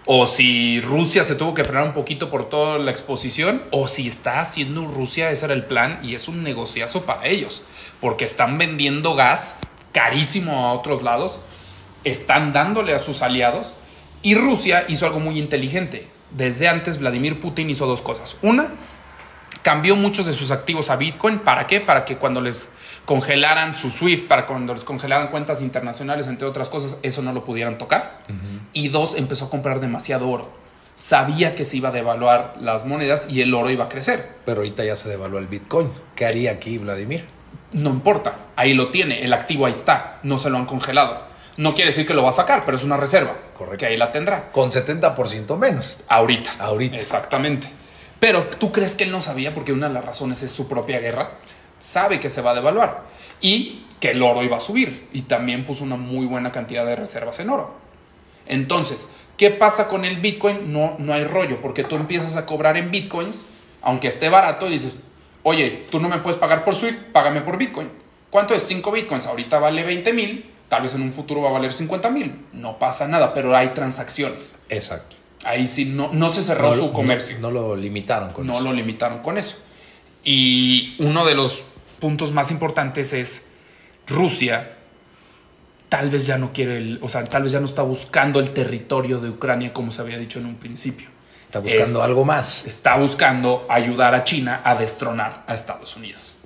o 0.06 0.26
si 0.26 0.82
Rusia 0.82 1.24
se 1.24 1.36
tuvo 1.36 1.54
que 1.54 1.64
frenar 1.64 1.84
un 1.84 1.94
poquito 1.94 2.30
por 2.30 2.50
toda 2.50 2.80
la 2.80 2.92
exposición, 2.92 3.64
o 3.72 3.88
si 3.88 4.08
está 4.08 4.42
haciendo 4.42 4.86
Rusia, 4.88 5.32
ese 5.32 5.46
era 5.46 5.54
el 5.54 5.66
plan, 5.66 6.00
y 6.04 6.16
es 6.16 6.28
un 6.28 6.44
negociazo 6.44 7.06
para 7.06 7.28
ellos, 7.28 7.64
porque 8.00 8.26
están 8.26 8.58
vendiendo 8.58 9.16
gas 9.16 9.56
carísimo 9.92 10.66
a 10.66 10.74
otros 10.74 11.04
lados, 11.04 11.40
están 12.04 12.52
dándole 12.52 12.94
a 12.94 13.00
sus 13.00 13.22
aliados, 13.22 13.76
y 14.24 14.36
Rusia 14.36 14.86
hizo 14.88 15.06
algo 15.06 15.20
muy 15.20 15.38
inteligente. 15.38 16.08
Desde 16.32 16.68
antes, 16.68 17.00
Vladimir 17.00 17.40
Putin 17.40 17.70
hizo 17.70 17.86
dos 17.86 18.02
cosas. 18.02 18.38
Una, 18.42 18.70
cambió 19.62 19.96
muchos 19.96 20.26
de 20.26 20.34
sus 20.34 20.52
activos 20.52 20.90
a 20.90 20.96
Bitcoin. 20.96 21.40
¿Para 21.40 21.68
qué? 21.68 21.82
Para 21.82 22.06
que 22.06 22.18
cuando 22.18 22.42
les 22.42 22.70
congelaran 23.06 23.76
su 23.76 23.90
SWIFT, 23.90 24.28
para 24.28 24.46
cuando 24.48 24.74
les 24.74 24.84
congelaran 24.84 25.28
cuentas 25.28 25.62
internacionales, 25.62 26.28
entre 26.28 26.48
otras 26.48 26.70
cosas, 26.70 26.98
eso 27.04 27.22
no 27.22 27.34
lo 27.34 27.44
pudieran 27.44 27.78
tocar. 27.78 28.14
Y 28.74 28.90
dos, 28.90 29.16
empezó 29.16 29.46
a 29.46 29.50
comprar 29.50 29.80
demasiado 29.80 30.30
oro. 30.30 30.52
Sabía 30.96 31.56
que 31.56 31.66
se 31.66 31.78
iba 31.78 31.90
a 31.90 31.92
devaluar 31.92 32.54
las 32.60 32.86
monedas 32.86 33.30
y 33.30 33.42
el 33.42 33.54
oro 33.54 33.70
iba 33.70 33.86
a 33.86 33.90
crecer. 33.90 34.36
Pero 34.46 34.58
ahorita 34.62 34.84
ya 34.84 34.96
se 34.96 35.10
devaluó 35.10 35.40
el 35.40 35.48
Bitcoin. 35.48 35.92
¿Qué 36.16 36.26
haría 36.26 36.52
aquí 36.52 36.78
Vladimir? 36.78 37.26
No 37.72 37.90
importa, 37.90 38.36
ahí 38.56 38.74
lo 38.74 38.92
tiene, 38.92 39.24
el 39.24 39.34
activo 39.34 39.66
ahí 39.66 39.72
está, 39.72 40.20
no 40.24 40.38
se 40.38 40.50
lo 40.50 40.58
han 40.58 40.66
congelado. 40.66 41.32
No 41.58 41.74
quiere 41.74 41.92
decir 41.92 42.08
que 42.08 42.14
lo 42.14 42.24
va 42.24 42.30
a 42.30 42.34
sacar, 42.34 42.64
pero 42.66 42.78
es 42.78 42.84
una 42.84 42.98
reserva. 42.98 43.36
Correcto. 43.58 43.78
Que 43.78 43.86
ahí 43.86 43.98
la 43.98 44.12
tendrá. 44.12 44.52
Con 44.52 44.72
70% 44.72 45.58
menos. 45.58 46.00
Ahorita. 46.08 46.52
Ahorita. 46.60 46.96
Exactamente. 46.96 47.68
Pero 48.20 48.44
tú 48.46 48.72
crees 48.72 48.96
que 48.96 49.04
él 49.04 49.12
no 49.12 49.20
sabía 49.20 49.54
porque 49.54 49.74
una 49.74 49.88
de 49.88 49.94
las 49.94 50.06
razones 50.06 50.44
es 50.44 50.52
su 50.52 50.68
propia 50.68 51.00
guerra. 51.00 51.32
Sabe 51.82 52.20
que 52.20 52.30
se 52.30 52.42
va 52.42 52.52
a 52.52 52.56
devaluar 52.56 53.04
y 53.42 53.86
que 54.00 54.12
el 54.12 54.22
oro 54.24 54.44
iba 54.44 54.58
a 54.58 54.62
subir 54.62 55.08
y 55.14 55.24
también 55.24 55.66
puso 55.66 55.84
una 55.84 55.96
muy 55.98 56.26
buena 56.26 56.52
cantidad 56.52 56.86
de 56.86 56.96
reservas 56.96 57.40
en 57.40 57.50
oro. 57.50 57.76
Entonces, 58.48 59.10
¿qué 59.38 59.52
pasa 59.52 59.88
con 59.88 60.06
el 60.06 60.18
Bitcoin? 60.20 60.72
No, 60.74 60.96
no 60.98 61.14
hay 61.14 61.24
rollo 61.24 61.62
porque 61.62 61.84
tú 61.84 61.96
empiezas 61.96 62.36
a 62.36 62.46
cobrar 62.46 62.78
en 62.78 62.92
Bitcoins, 62.92 63.46
aunque 63.82 64.08
esté 64.08 64.30
barato, 64.30 64.68
y 64.68 64.72
dices, 64.72 64.96
oye, 65.44 65.84
tú 65.92 66.00
no 66.00 66.10
me 66.10 66.18
puedes 66.20 66.40
pagar 66.40 66.64
por 66.64 66.76
Swift, 66.76 66.98
págame 67.12 67.42
por 67.42 67.58
Bitcoin. 67.58 67.90
¿Cuánto 68.30 68.54
es 68.54 68.64
5 68.64 68.92
Bitcoins? 68.92 69.26
Ahorita 69.28 69.60
vale 69.60 69.84
20 69.84 70.14
mil, 70.14 70.50
tal 70.70 70.84
vez 70.84 70.94
en 70.96 71.02
un 71.02 71.12
futuro 71.12 71.42
va 71.42 71.50
a 71.50 71.54
valer 71.54 71.74
50 71.74 72.10
mil. 72.12 72.46
No 72.54 72.80
pasa 72.80 73.08
nada, 73.08 73.34
pero 73.34 73.56
hay 73.56 73.70
transacciones. 73.70 74.56
Exacto. 74.70 75.18
Ahí 75.44 75.68
sí 75.68 75.86
no, 75.86 76.10
no 76.14 76.30
se 76.30 76.44
cerró 76.44 76.70
No- 76.70 76.76
su 76.76 76.94
comercio. 76.94 77.38
No, 77.40 77.50
no 77.52 77.62
lo 77.62 77.76
limitaron 77.76 78.32
con 78.34 78.46
No 78.48 78.54
eso. 78.54 78.64
lo 78.64 78.74
limitaron 78.74 79.20
con 79.20 79.38
eso. 79.38 79.58
Y 80.24 80.96
uno 81.00 81.26
de 81.26 81.36
los 81.36 81.64
puntos 82.02 82.34
más 82.34 82.52
importantes 82.52 83.14
es 83.14 83.44
Rusia 84.08 84.76
tal 85.88 86.10
vez 86.10 86.26
ya 86.26 86.38
no 86.38 86.54
quiere 86.54 86.78
el, 86.78 87.00
o 87.02 87.10
sea, 87.10 87.24
tal 87.26 87.44
vez 87.44 87.52
ya 87.52 87.60
no 87.60 87.66
está 87.66 87.82
buscando 87.82 88.40
el 88.40 88.52
territorio 88.52 89.20
de 89.20 89.30
Ucrania 89.30 89.74
como 89.74 89.92
se 89.92 90.02
había 90.02 90.18
dicho 90.18 90.40
en 90.40 90.46
un 90.46 90.56
principio. 90.56 91.10
Está 91.46 91.60
buscando 91.60 92.00
Es- 92.00 92.06
algo 92.06 92.24
más. 92.24 92.66
Está 92.66 92.96
buscando 92.96 93.66
ayudar 93.70 94.16
a 94.16 94.24
China 94.24 94.62
a 94.64 94.76
destronar 94.76 95.44
a 95.48 95.54
Estados 95.54 95.96
Unidos. 95.98 96.38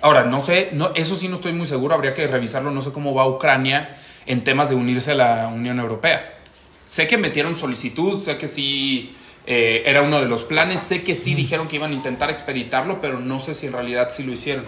Ahora, 0.00 0.24
no 0.24 0.40
sé, 0.40 0.70
no, 0.72 0.92
eso 0.94 1.14
sí 1.14 1.28
no 1.28 1.34
estoy 1.34 1.52
muy 1.52 1.66
seguro, 1.66 1.94
habría 1.94 2.14
que 2.14 2.26
revisarlo, 2.26 2.70
no 2.70 2.80
sé 2.80 2.90
cómo 2.90 3.12
va 3.14 3.26
Ucrania 3.28 3.98
en 4.24 4.42
temas 4.44 4.70
de 4.70 4.76
unirse 4.76 5.10
a 5.10 5.14
la 5.14 5.48
Unión 5.48 5.78
Europea. 5.78 6.38
Sé 6.86 7.06
que 7.06 7.18
metieron 7.18 7.54
solicitud, 7.54 8.18
sé 8.18 8.38
que 8.38 8.48
sí 8.48 9.14
eh, 9.50 9.82
era 9.86 10.02
uno 10.02 10.20
de 10.20 10.26
los 10.26 10.44
planes, 10.44 10.80
sé 10.80 11.02
que 11.02 11.14
sí 11.14 11.34
dijeron 11.34 11.66
que 11.68 11.76
iban 11.76 11.90
a 11.90 11.94
intentar 11.94 12.28
expeditarlo, 12.30 13.00
pero 13.00 13.18
no 13.18 13.40
sé 13.40 13.54
si 13.54 13.66
en 13.66 13.72
realidad 13.72 14.08
sí 14.10 14.22
lo 14.22 14.32
hicieron. 14.32 14.64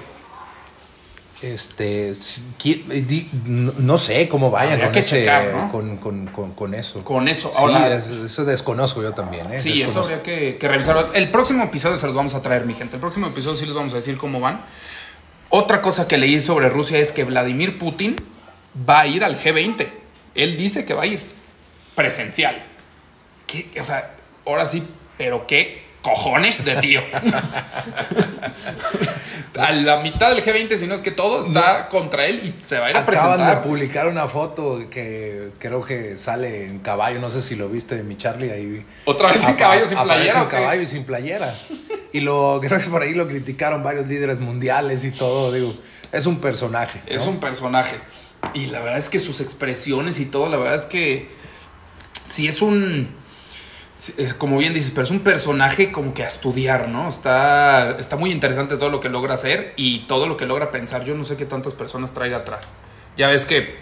Este, 1.42 2.12
no, 3.46 3.96
sé 3.96 4.28
cómo 4.28 4.50
vayan 4.50 4.78
con, 4.78 4.92
que 4.92 4.98
ese- 4.98 5.20
checar, 5.20 5.54
¿no? 5.54 5.72
con, 5.72 5.96
con- 5.96 6.26
con- 6.26 6.52
con 6.52 6.74
eso. 6.74 7.02
Con 7.02 7.28
eso, 7.28 7.48
Sí, 7.48 7.54
ahora... 7.58 7.94
es- 7.96 8.06
eso 8.08 8.44
desconozco 8.44 9.02
yo 9.02 9.14
también. 9.14 9.50
¿eh? 9.50 9.58
Sí, 9.58 9.80
eso 9.80 10.00
habría 10.00 10.22
que, 10.22 10.58
que 10.58 10.68
revisarlo. 10.68 11.14
El 11.14 11.30
próximo 11.30 11.64
episodio 11.64 11.96
se 11.98 12.04
los 12.06 12.14
vamos 12.14 12.34
a 12.34 12.42
traer, 12.42 12.66
mi 12.66 12.74
gente. 12.74 12.96
El 12.96 13.00
próximo 13.00 13.26
episodio 13.28 13.56
sí 13.56 13.64
les 13.64 13.74
vamos 13.74 13.94
a 13.94 13.96
decir 13.96 14.18
cómo 14.18 14.38
van. 14.40 14.60
Otra 15.48 15.80
cosa 15.80 16.06
que 16.06 16.18
leí 16.18 16.40
sobre 16.40 16.68
Rusia 16.68 16.98
es 16.98 17.10
que 17.10 17.24
Vladimir 17.24 17.78
Putin 17.78 18.16
va 18.88 19.00
a 19.00 19.06
ir 19.06 19.24
al 19.24 19.38
G20. 19.38 19.86
Él 20.34 20.56
dice 20.58 20.84
que 20.84 20.92
va 20.92 21.04
a 21.04 21.06
ir 21.06 21.20
presencial. 21.94 22.62
¿Qué? 23.46 23.70
O 23.80 23.84
sea, 23.86 24.14
ahora 24.46 24.66
sí, 24.66 24.82
pero 25.18 25.46
qué 25.46 25.82
cojones 26.02 26.64
de 26.64 26.76
tío. 26.76 27.02
a 29.58 29.72
la 29.72 30.00
mitad 30.00 30.34
del 30.34 30.44
G20, 30.44 30.78
si 30.78 30.86
no 30.86 30.94
es 30.94 31.02
que 31.02 31.10
todo 31.10 31.44
está 31.44 31.88
contra 31.88 32.26
él 32.26 32.40
y 32.42 32.54
se 32.64 32.78
va 32.78 32.86
a 32.86 32.90
ir 32.90 32.96
a 32.96 33.00
Acaban 33.00 33.36
presentar. 33.36 33.56
de 33.56 33.68
publicar 33.68 34.06
una 34.08 34.26
foto 34.28 34.84
que 34.90 35.50
creo 35.58 35.84
que 35.84 36.16
sale 36.16 36.66
en 36.66 36.78
caballo, 36.78 37.20
no 37.20 37.28
sé 37.28 37.42
si 37.42 37.56
lo 37.56 37.68
viste 37.68 37.96
de 37.96 38.02
mi 38.02 38.16
Charlie 38.16 38.50
ahí. 38.50 38.86
Otra 39.04 39.32
vez 39.32 39.46
en 39.46 39.54
caballo 39.56 39.84
sin 39.84 39.98
playera, 39.98 40.40
En 40.42 40.46
caballo 40.48 40.82
y 40.82 40.86
sin 40.86 41.04
playera. 41.04 41.54
Y 42.12 42.20
lo 42.20 42.60
creo 42.64 42.80
que 42.80 42.88
por 42.88 43.02
ahí 43.02 43.14
lo 43.14 43.28
criticaron 43.28 43.82
varios 43.82 44.06
líderes 44.06 44.40
mundiales 44.40 45.04
y 45.04 45.10
todo, 45.10 45.52
digo, 45.52 45.74
es 46.12 46.26
un 46.26 46.40
personaje. 46.40 47.02
¿no? 47.06 47.14
Es 47.14 47.26
un 47.26 47.38
personaje. 47.40 47.96
Y 48.54 48.66
la 48.66 48.80
verdad 48.80 48.98
es 48.98 49.10
que 49.10 49.18
sus 49.18 49.40
expresiones 49.40 50.18
y 50.18 50.26
todo, 50.26 50.48
la 50.48 50.56
verdad 50.56 50.76
es 50.76 50.86
que 50.86 51.28
sí 52.24 52.48
es 52.48 52.62
un... 52.62 53.19
es 54.16 54.34
como 54.34 54.56
bien 54.58 54.72
dices, 54.72 54.90
pero 54.90 55.04
es 55.04 55.10
un 55.10 55.20
personaje 55.20 55.92
como 55.92 56.14
que 56.14 56.22
a 56.22 56.26
estudiar, 56.26 56.88
¿no? 56.88 57.08
Está, 57.08 57.96
está 57.98 58.16
muy 58.16 58.30
interesante 58.32 58.76
todo 58.76 58.88
lo 58.88 59.00
que 59.00 59.10
logra 59.10 59.34
hacer 59.34 59.74
y 59.76 60.00
todo 60.00 60.26
lo 60.26 60.36
que 60.36 60.46
logra 60.46 60.70
pensar. 60.70 61.04
Yo 61.04 61.14
no 61.14 61.24
sé 61.24 61.36
qué 61.36 61.44
tantas 61.44 61.74
personas 61.74 62.12
traiga 62.12 62.38
atrás. 62.38 62.68
Ya 63.18 63.28
ves 63.28 63.44
que, 63.44 63.76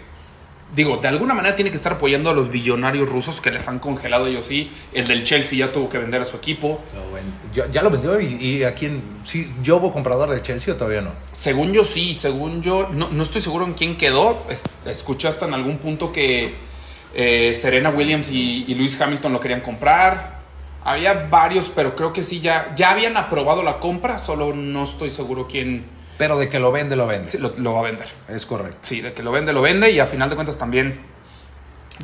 digo, 0.75 0.97
de 0.97 1.07
alguna 1.07 1.33
manera 1.33 1.55
tiene 1.55 1.71
que 1.71 1.77
estar 1.77 1.93
apoyando 1.93 2.29
a 2.29 2.33
los 2.33 2.51
billonarios 2.51 3.07
rusos 3.07 3.39
que 3.39 3.49
les 3.49 3.65
han 3.69 3.79
congelado 3.79 4.27
ellos 4.27 4.45
sí. 4.45 4.69
El 4.91 5.07
del 5.07 5.23
Chelsea 5.23 5.57
ya 5.57 5.71
tuvo 5.71 5.87
que 5.87 5.97
vender 5.97 6.21
a 6.21 6.25
su 6.25 6.35
equipo. 6.35 6.81
ya 7.71 7.81
lo 7.81 7.89
vendió 7.89 8.19
y, 8.19 8.63
a 8.63 8.75
quién, 8.75 9.01
sí, 9.23 9.49
¿yo 9.63 9.77
hubo 9.77 9.93
comprador 9.93 10.29
del 10.31 10.41
Chelsea 10.41 10.73
o 10.73 10.77
todavía 10.77 11.01
no? 11.01 11.13
Según 11.31 11.71
yo 11.71 11.85
sí, 11.85 12.13
según 12.13 12.61
yo, 12.61 12.89
no, 12.91 13.09
no 13.09 13.23
estoy 13.23 13.39
seguro 13.39 13.65
en 13.65 13.73
quién 13.73 13.95
quedó. 13.95 14.45
Escuché 14.85 15.29
hasta 15.29 15.45
en 15.45 15.53
algún 15.53 15.77
punto 15.77 16.11
que 16.11 16.67
eh, 17.13 17.53
Serena 17.55 17.89
Williams 17.89 18.29
y, 18.29 18.65
y 18.67 18.75
Lewis 18.75 18.99
Hamilton 18.99 19.33
lo 19.33 19.39
querían 19.39 19.61
comprar. 19.61 20.39
Había 20.83 21.27
varios, 21.29 21.69
pero 21.69 21.95
creo 21.95 22.13
que 22.13 22.23
sí, 22.23 22.39
ya, 22.39 22.73
ya 22.75 22.91
habían 22.91 23.17
aprobado 23.17 23.63
la 23.63 23.79
compra, 23.79 24.17
solo 24.17 24.53
no 24.53 24.83
estoy 24.83 25.09
seguro 25.09 25.47
quién. 25.47 25.85
Pero 26.17 26.37
de 26.37 26.49
que 26.49 26.59
lo 26.59 26.71
vende, 26.71 26.95
lo 26.95 27.07
vende. 27.07 27.37
lo, 27.37 27.73
va 27.73 27.79
a 27.79 27.83
vender. 27.83 28.07
Es 28.27 28.45
correcto. 28.45 28.79
Sí, 28.81 29.01
de 29.01 29.13
que 29.13 29.23
lo 29.23 29.31
vende, 29.31 29.53
lo 29.53 29.61
vende 29.61 29.91
y 29.91 29.99
a 29.99 30.05
final 30.05 30.29
de 30.29 30.35
cuentas 30.35 30.57
también 30.57 30.99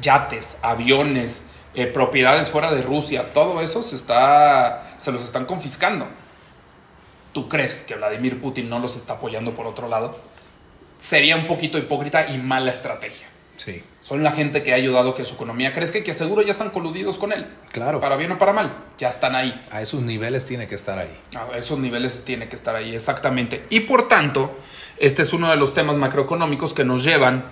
yates, 0.02 0.58
aviones, 0.62 1.48
eh, 1.74 1.88
propiedades 1.88 2.50
fuera 2.50 2.72
de 2.72 2.82
Rusia, 2.82 3.34
todo 3.34 3.62
eso 3.62 3.82
se, 3.82 3.96
está, 3.96 4.96
se 4.98 5.12
los 5.12 5.24
están 5.24 5.46
confiscando. 5.46 6.08
¿Tú 7.34 7.50
crees 7.50 7.82
que 7.82 7.96
Vladimir 7.96 8.40
Putin 8.40 8.70
no 8.70 8.80
los 8.80 8.96
está 8.96 9.14
apoyando 9.14 9.54
por 9.54 9.68
otro 9.68 9.90
lado? 9.90 10.18
Sería 10.98 11.36
un 11.36 11.48
poquito 11.48 11.78
hipócrita 11.78 12.30
y 12.30 12.38
mala 12.38 12.72
estrategia. 12.72 13.28
Sí. 13.58 13.84
Son 14.00 14.24
la 14.24 14.32
gente 14.32 14.64
que 14.64 14.74
ha 14.74 14.76
ayudado 14.76 15.14
que 15.14 15.26
su 15.26 15.36
economía 15.36 15.74
crezca 15.74 15.98
y 15.98 16.04
que 16.04 16.14
seguro 16.14 16.42
ya 16.42 16.52
están 16.52 16.70
coludidos 16.70 17.18
con 17.18 17.32
él. 17.32 17.48
Claro. 17.72 18.00
Para 18.00 18.16
bien 18.16 18.32
o 18.32 18.38
para 18.38 18.54
mal, 18.54 18.76
ya 18.98 19.10
están 19.10 19.36
ahí. 19.36 19.60
A 19.72 19.82
esos 19.82 20.02
niveles 20.02 20.46
tiene 20.46 20.68
que 20.68 20.76
estar 20.76 21.00
ahí. 21.00 21.18
A 21.36 21.58
esos 21.58 21.80
niveles 21.80 22.24
tiene 22.26 22.48
que 22.48 22.56
estar 22.56 22.76
ahí, 22.76 22.94
exactamente. 22.94 23.64
Y 23.70 23.82
por 23.82 24.08
tanto, 24.08 24.60
este 24.98 25.22
es 25.22 25.34
uno 25.34 25.50
de 25.50 25.58
los 25.58 25.74
temas 25.74 25.96
macroeconómicos 25.96 26.74
que 26.74 26.86
nos 26.86 27.04
llevan 27.04 27.46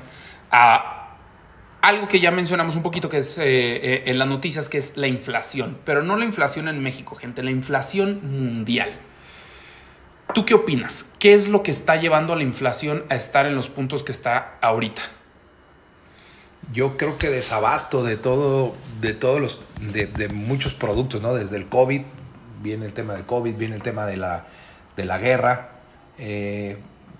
a 0.51 1.17
algo 1.81 2.07
que 2.07 2.19
ya 2.19 2.31
mencionamos 2.31 2.77
un 2.77 2.83
poquito 2.83 3.09
que 3.09 3.17
es 3.17 3.37
eh, 3.37 3.43
eh, 3.45 4.03
en 4.05 4.17
las 4.17 4.27
noticias, 4.27 4.69
que 4.69 4.77
es 4.77 4.95
la 4.95 5.07
inflación. 5.07 5.77
Pero 5.83 6.01
no 6.01 6.15
la 6.15 6.25
inflación 6.25 6.67
en 6.67 6.81
México, 6.81 7.15
gente, 7.15 7.43
la 7.43 7.51
inflación 7.51 8.19
mundial. 8.23 8.89
¿Tú 10.33 10.45
qué 10.45 10.53
opinas? 10.53 11.07
¿Qué 11.19 11.33
es 11.33 11.49
lo 11.49 11.61
que 11.61 11.71
está 11.71 11.97
llevando 11.97 12.33
a 12.33 12.35
la 12.35 12.43
inflación 12.43 13.03
a 13.09 13.15
estar 13.15 13.45
en 13.45 13.55
los 13.55 13.69
puntos 13.69 14.03
que 14.03 14.11
está 14.11 14.57
ahorita? 14.61 15.01
Yo 16.71 16.97
creo 16.97 17.17
que 17.17 17.29
desabasto 17.29 18.03
de 18.03 18.17
todo, 18.17 18.73
de 19.01 19.13
todos 19.13 19.41
los, 19.41 19.61
de, 19.81 20.27
muchos 20.29 20.73
productos, 20.73 21.21
¿no? 21.21 21.33
Desde 21.33 21.57
el 21.57 21.67
COVID, 21.67 22.01
viene 22.61 22.85
el 22.85 22.93
tema 22.93 23.13
del 23.13 23.25
COVID, 23.25 23.55
viene 23.55 23.75
el 23.75 23.83
tema 23.83 24.05
de 24.05 24.17
la, 24.17 24.45
de 24.95 25.05
la 25.05 25.17
guerra. 25.17 25.71
Eh, 26.17 26.77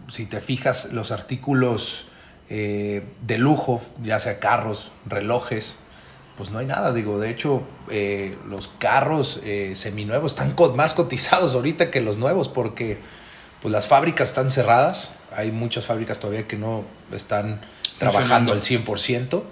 si 0.07 0.25
te 0.25 0.41
fijas, 0.41 0.93
los 0.93 1.11
artículos 1.11 2.07
eh, 2.49 3.03
de 3.21 3.37
lujo, 3.37 3.81
ya 4.01 4.19
sea 4.19 4.39
carros, 4.39 4.91
relojes, 5.05 5.75
pues 6.37 6.49
no 6.49 6.59
hay 6.59 6.65
nada, 6.65 6.93
digo, 6.93 7.19
de 7.19 7.29
hecho, 7.29 7.61
eh, 7.89 8.37
los 8.47 8.67
carros 8.79 9.39
seminuevos 9.75 10.31
están 10.31 10.55
más 10.75 10.93
cotizados 10.93 11.53
ahorita 11.53 11.91
que 11.91 12.01
los 12.01 12.17
nuevos 12.17 12.49
porque 12.49 12.97
pues 13.61 13.71
las 13.71 13.87
fábricas 13.87 14.29
están 14.29 14.49
cerradas, 14.49 15.13
hay 15.35 15.51
muchas 15.51 15.85
fábricas 15.85 16.19
todavía 16.19 16.47
que 16.47 16.57
no 16.57 16.83
están 17.11 17.61
trabajando 17.97 18.51
al 18.51 18.61
100%. 18.61 19.43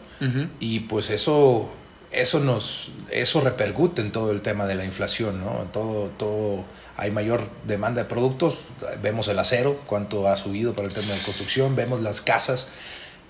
Y 0.59 0.81
pues 0.81 1.09
eso, 1.09 1.71
eso 2.11 2.39
nos, 2.39 2.91
eso 3.09 3.41
repercute 3.41 4.01
en 4.01 4.11
todo 4.11 4.31
el 4.31 4.41
tema 4.41 4.67
de 4.67 4.75
la 4.75 4.85
inflación, 4.85 5.39
¿no? 5.43 5.67
Todo, 5.73 6.09
todo, 6.09 6.63
hay 6.95 7.09
mayor 7.09 7.49
demanda 7.65 8.03
de 8.03 8.07
productos, 8.07 8.59
vemos 9.01 9.27
el 9.29 9.39
acero, 9.39 9.79
cuánto 9.87 10.27
ha 10.27 10.35
subido 10.35 10.75
para 10.75 10.87
el 10.89 10.93
tema 10.93 11.07
de 11.07 11.21
construcción, 11.23 11.75
vemos 11.75 12.01
las 12.01 12.21
casas 12.21 12.69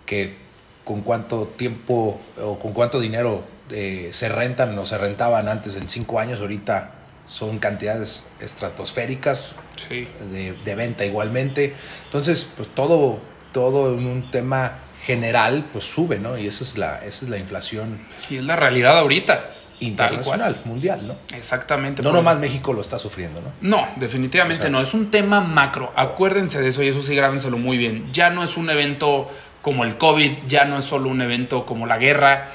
que 0.05 0.35
con 0.83 1.01
cuánto 1.01 1.45
tiempo 1.55 2.19
o 2.41 2.59
con 2.59 2.73
cuánto 2.73 2.99
dinero 2.99 3.43
eh, 3.69 4.09
se 4.11 4.27
rentan 4.27 4.77
o 4.77 4.85
se 4.85 4.97
rentaban 4.97 5.47
antes 5.47 5.75
en 5.75 5.87
cinco 5.87 6.19
años, 6.19 6.41
ahorita 6.41 6.95
son 7.25 7.59
cantidades 7.59 8.27
estratosféricas 8.41 9.55
de, 9.89 10.57
de, 10.65 10.75
venta 10.75 11.05
igualmente. 11.05 11.75
Entonces, 12.05 12.45
pues 12.57 12.67
todo, 12.75 13.19
todo 13.53 13.93
en 13.93 14.05
un 14.05 14.31
tema 14.31 14.73
general, 15.05 15.65
pues 15.71 15.85
sube, 15.85 16.19
¿no? 16.19 16.37
Y 16.37 16.47
esa 16.47 16.63
es 16.63 16.77
la, 16.77 17.03
esa 17.03 17.25
es 17.25 17.29
la 17.29 17.37
inflación. 17.37 17.99
Y 18.29 18.37
es 18.37 18.43
la 18.43 18.55
realidad 18.55 18.97
ahorita. 18.97 19.55
Internacional, 19.79 20.61
mundial, 20.65 21.07
¿no? 21.07 21.15
Exactamente. 21.35 22.03
No 22.03 22.13
nomás 22.13 22.37
México 22.37 22.71
lo 22.71 22.81
está 22.81 22.99
sufriendo, 22.99 23.41
¿no? 23.41 23.51
No, 23.61 23.87
definitivamente 23.95 24.69
no. 24.69 24.79
Es 24.79 24.93
un 24.93 25.09
tema 25.09 25.41
macro. 25.41 25.91
Acuérdense 25.95 26.61
de 26.61 26.69
eso 26.69 26.83
y 26.83 26.89
eso 26.89 27.01
sí 27.01 27.15
grábenselo 27.15 27.57
muy 27.57 27.79
bien. 27.79 28.13
Ya 28.13 28.29
no 28.29 28.43
es 28.43 28.57
un 28.57 28.69
evento 28.69 29.27
como 29.63 29.83
el 29.83 29.97
COVID, 29.97 30.45
ya 30.47 30.65
no 30.65 30.77
es 30.77 30.85
solo 30.85 31.09
un 31.09 31.21
evento 31.21 31.65
como 31.65 31.87
la 31.87 31.97
guerra. 31.97 32.49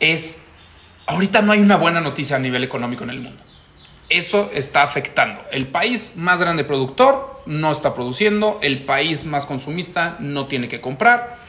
Es. 0.00 0.40
Ahorita 1.06 1.40
no 1.40 1.52
hay 1.52 1.60
una 1.60 1.76
buena 1.76 2.00
noticia 2.00 2.34
a 2.34 2.40
nivel 2.40 2.64
económico 2.64 3.04
en 3.04 3.10
el 3.10 3.20
mundo. 3.20 3.44
Eso 4.08 4.50
está 4.52 4.82
afectando. 4.82 5.42
El 5.52 5.68
país 5.68 6.14
más 6.16 6.40
grande 6.40 6.64
productor 6.64 7.42
no 7.46 7.70
está 7.70 7.94
produciendo, 7.94 8.58
el 8.60 8.84
país 8.84 9.24
más 9.24 9.46
consumista 9.46 10.16
no 10.18 10.46
tiene 10.46 10.66
que 10.66 10.80
comprar 10.80 11.45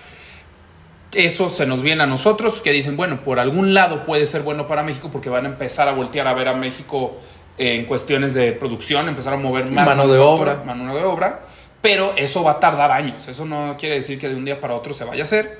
eso 1.18 1.50
se 1.50 1.66
nos 1.66 1.82
viene 1.82 2.04
a 2.04 2.06
nosotros, 2.06 2.62
que 2.62 2.72
dicen, 2.72 2.96
bueno, 2.96 3.24
por 3.24 3.40
algún 3.40 3.74
lado 3.74 4.06
puede 4.06 4.28
ser 4.28 4.44
bueno 4.44 4.68
para 4.68 4.84
México 4.84 5.10
porque 5.12 5.30
van 5.30 5.46
a 5.46 5.50
empezar 5.50 5.88
a 5.88 5.92
voltear 5.92 6.28
a 6.28 6.34
ver 6.36 6.48
a 6.48 6.54
México 6.54 7.18
en 7.58 7.86
cuestiones 7.86 8.36
de 8.36 8.52
producción, 8.52 9.10
empezar 9.10 9.34
a 9.34 9.38
mover 9.38 9.66
más 9.66 9.88
mano 9.88 10.08
de 10.08 10.20
obra. 10.20 10.62
Mano 10.64 10.96
de 10.96 11.04
obra, 11.04 11.42
pero 11.82 12.14
eso 12.18 12.44
va 12.44 12.52
a 12.52 12.60
tardar 12.60 12.92
años. 12.92 13.28
Eso 13.28 13.46
no 13.46 13.76
quiere 13.80 13.96
decir 13.96 14.20
que 14.20 14.30
de 14.30 14.36
un 14.36 14.46
día 14.46 14.62
para 14.62 14.76
otro 14.76 14.94
se 14.94 15.06
vaya 15.06 15.22
a 15.22 15.24
hacer. 15.24 15.60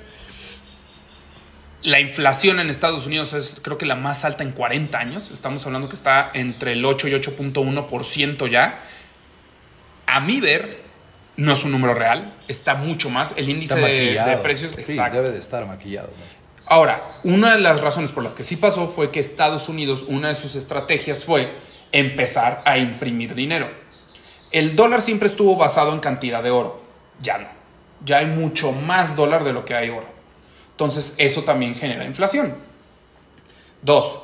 La 1.82 2.00
inflación 2.00 2.60
en 2.60 2.70
Estados 2.70 3.08
Unidos 3.08 3.34
es 3.34 3.56
creo 3.60 3.80
que 3.80 3.88
la 3.88 3.96
más 3.96 4.26
alta 4.26 4.44
en 4.44 4.52
40 4.52 4.96
años. 4.96 5.32
Estamos 5.32 5.66
hablando 5.66 5.90
que 5.90 5.96
está 5.96 6.30
entre 6.36 6.74
el 6.74 6.86
8 6.86 7.08
y 7.08 7.12
8.1% 7.14 8.48
ya. 8.48 8.84
A 10.06 10.20
mi 10.20 10.40
ver, 10.40 10.87
no 11.38 11.54
es 11.54 11.64
un 11.64 11.72
número 11.72 11.94
real, 11.94 12.36
está 12.48 12.76
mucho 12.76 13.10
más. 13.10 13.34
El 13.38 13.50
índice 13.50 13.76
de, 13.76 14.40
precios 14.42 14.74
sí, 14.84 14.98
debe 15.12 15.32
de 15.32 15.40
estar 15.40 15.66
maquillado. 15.66 16.10
Ahora, 16.66 17.02
una 17.24 17.56
de 17.56 17.62
las 17.62 17.80
razones 17.80 18.12
por 18.12 18.24
las 18.24 18.34
que 18.34 18.44
sí 18.44 18.58
pasó 18.58 18.88
fue 18.88 19.12
que 19.12 19.20
Estados 19.20 19.70
Unidos, 19.70 20.04
una 20.08 20.30
de 20.30 20.36
sus 20.36 20.56
estrategias 20.56 21.24
fue 21.24 21.50
empezar 21.92 22.62
a 22.66 22.78
imprimir 22.78 23.36
dinero. 23.36 23.70
El 24.52 24.76
dólar 24.76 25.02
siempre 25.02 25.30
estuvo 25.30 25.56
basado 25.56 25.94
en 25.94 26.00
cantidad 26.00 26.44
de 26.44 26.52
oro, 26.52 26.82
ya 27.22 27.38
no. 27.38 27.48
Ya 28.04 28.18
hay 28.18 28.26
mucho 28.26 28.72
más 28.72 29.16
dólar 29.16 29.44
de 29.44 29.54
lo 29.54 29.64
que 29.64 29.76
hay 29.76 29.90
oro. 29.90 30.08
Entonces, 30.72 31.16
eso 31.18 31.44
también 31.44 31.74
genera 31.74 32.04
inflación. 32.04 32.56
Dos, 33.82 34.20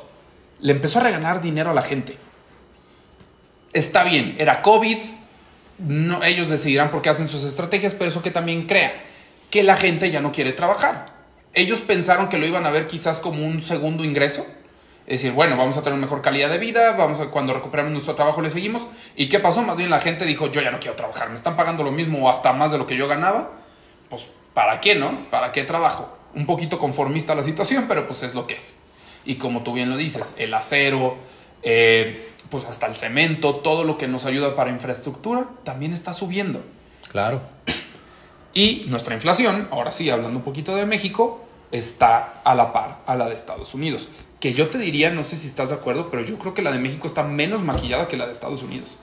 le 0.59 0.73
empezó 0.73 0.99
a 0.99 1.03
regalar 1.03 1.41
dinero 1.41 1.69
a 1.69 1.73
la 1.73 1.81
gente. 1.81 2.17
Está 3.71 4.03
bien, 4.03 4.35
era 4.37 4.61
COVID, 4.61 4.97
no, 5.79 6.23
ellos 6.23 6.49
decidirán 6.49 6.91
por 6.91 7.01
qué 7.01 7.09
hacen 7.09 7.27
sus 7.27 7.43
estrategias, 7.43 7.93
pero 7.93 8.09
eso 8.09 8.21
que 8.21 8.31
también 8.31 8.67
crea 8.67 8.93
que 9.49 9.63
la 9.63 9.75
gente 9.77 10.09
ya 10.09 10.21
no 10.21 10.31
quiere 10.31 10.53
trabajar. 10.53 11.13
Ellos 11.53 11.81
pensaron 11.81 12.29
que 12.29 12.37
lo 12.37 12.47
iban 12.47 12.65
a 12.65 12.71
ver 12.71 12.87
quizás 12.87 13.19
como 13.19 13.45
un 13.45 13.61
segundo 13.61 14.03
ingreso. 14.03 14.45
Es 15.05 15.21
decir, 15.21 15.33
bueno, 15.33 15.57
vamos 15.57 15.77
a 15.77 15.83
tener 15.83 15.99
mejor 15.99 16.21
calidad 16.21 16.49
de 16.49 16.57
vida, 16.57 16.93
vamos 16.93 17.19
a, 17.19 17.25
cuando 17.25 17.53
recuperemos 17.53 17.91
nuestro 17.91 18.15
trabajo 18.15 18.41
le 18.41 18.49
seguimos. 18.49 18.87
¿Y 19.15 19.27
qué 19.27 19.39
pasó? 19.39 19.61
Más 19.61 19.77
bien 19.77 19.89
la 19.89 19.99
gente 19.99 20.25
dijo, 20.25 20.49
yo 20.49 20.61
ya 20.61 20.71
no 20.71 20.79
quiero 20.79 20.95
trabajar, 20.95 21.29
me 21.29 21.35
están 21.35 21.55
pagando 21.55 21.83
lo 21.83 21.91
mismo 21.91 22.25
o 22.25 22.29
hasta 22.29 22.53
más 22.53 22.71
de 22.71 22.77
lo 22.77 22.87
que 22.87 22.95
yo 22.95 23.07
ganaba. 23.07 23.51
Pues, 24.09 24.31
¿para 24.53 24.79
qué, 24.79 24.95
no? 24.95 25.29
¿Para 25.29 25.51
qué 25.51 25.63
trabajo? 25.63 26.17
Un 26.33 26.45
poquito 26.45 26.79
conformista 26.79 27.35
la 27.35 27.43
situación, 27.43 27.85
pero 27.87 28.07
pues 28.07 28.23
es 28.23 28.33
lo 28.33 28.47
que 28.47 28.55
es. 28.55 28.77
Y 29.25 29.35
como 29.35 29.61
tú 29.61 29.73
bien 29.73 29.89
lo 29.89 29.97
dices, 29.97 30.35
el 30.37 30.53
acero, 30.53 31.17
eh, 31.61 32.32
pues 32.49 32.65
hasta 32.65 32.87
el 32.87 32.95
cemento, 32.95 33.55
todo 33.57 33.83
lo 33.83 33.97
que 33.97 34.07
nos 34.07 34.25
ayuda 34.25 34.55
para 34.55 34.69
infraestructura, 34.69 35.49
también 35.63 35.93
está 35.93 36.13
subiendo. 36.13 36.63
Claro. 37.11 37.41
Y 38.53 38.85
nuestra 38.87 39.15
inflación, 39.15 39.67
ahora 39.71 39.91
sí, 39.91 40.09
hablando 40.09 40.37
un 40.39 40.45
poquito 40.45 40.75
de 40.75 40.85
México, 40.85 41.43
está 41.71 42.41
a 42.43 42.55
la 42.55 42.71
par 42.71 43.01
a 43.05 43.15
la 43.15 43.27
de 43.27 43.35
Estados 43.35 43.73
Unidos. 43.73 44.07
Que 44.39 44.53
yo 44.53 44.69
te 44.69 44.77
diría, 44.77 45.09
no 45.09 45.23
sé 45.23 45.35
si 45.35 45.47
estás 45.47 45.69
de 45.69 45.75
acuerdo, 45.75 46.11
pero 46.11 46.23
yo 46.23 46.37
creo 46.37 46.53
que 46.53 46.61
la 46.61 46.71
de 46.71 46.79
México 46.79 47.07
está 47.07 47.23
menos 47.23 47.63
maquillada 47.63 48.07
que 48.07 48.17
la 48.17 48.27
de 48.27 48.33
Estados 48.33 48.61
Unidos. 48.61 48.97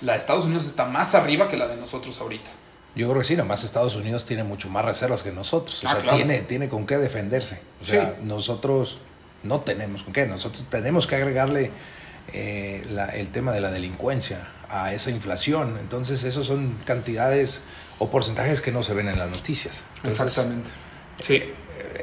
La 0.00 0.12
de 0.12 0.18
Estados 0.18 0.44
Unidos 0.44 0.66
está 0.66 0.84
más 0.84 1.14
arriba 1.14 1.48
que 1.48 1.56
la 1.56 1.68
de 1.68 1.76
nosotros 1.76 2.20
ahorita. 2.20 2.50
Yo 2.94 3.08
creo 3.08 3.20
que 3.20 3.26
sí, 3.26 3.36
nomás 3.36 3.64
Estados 3.64 3.96
Unidos 3.96 4.26
tiene 4.26 4.44
mucho 4.44 4.68
más 4.68 4.84
reservas 4.84 5.22
que 5.22 5.32
nosotros. 5.32 5.82
O 5.84 5.88
ah, 5.88 5.98
sea, 6.00 6.14
tiene, 6.14 6.40
tiene 6.40 6.68
con 6.68 6.86
qué 6.86 6.98
defenderse. 6.98 7.62
O 7.82 7.86
sea, 7.86 8.16
nosotros 8.22 8.98
no 9.42 9.60
tenemos 9.60 10.02
con 10.02 10.12
qué. 10.12 10.26
Nosotros 10.26 10.66
tenemos 10.68 11.06
que 11.06 11.16
agregarle 11.16 11.70
eh, 12.32 12.84
el 13.14 13.28
tema 13.28 13.52
de 13.52 13.60
la 13.60 13.70
delincuencia 13.70 14.48
a 14.68 14.92
esa 14.92 15.10
inflación. 15.10 15.78
Entonces, 15.78 16.24
esos 16.24 16.46
son 16.46 16.78
cantidades 16.84 17.62
o 17.98 18.10
porcentajes 18.10 18.60
que 18.60 18.72
no 18.72 18.82
se 18.82 18.94
ven 18.94 19.08
en 19.08 19.18
las 19.18 19.30
noticias. 19.30 19.84
Exactamente. 20.04 20.68
Sí. 21.20 21.42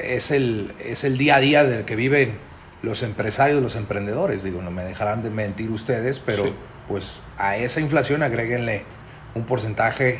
Es 0.01 0.31
el, 0.31 0.73
es 0.79 1.03
el 1.03 1.17
día 1.17 1.37
a 1.37 1.39
día 1.39 1.63
del 1.63 1.85
que 1.85 1.95
viven 1.95 2.37
los 2.81 3.03
empresarios, 3.03 3.61
los 3.61 3.75
emprendedores. 3.75 4.43
Digo, 4.43 4.61
no 4.61 4.71
me 4.71 4.83
dejarán 4.83 5.23
de 5.23 5.29
mentir 5.29 5.69
ustedes, 5.71 6.19
pero 6.19 6.53
pues 6.87 7.21
a 7.37 7.57
esa 7.57 7.81
inflación 7.81 8.23
agréguenle 8.23 8.83
un 9.35 9.43
porcentaje 9.43 10.19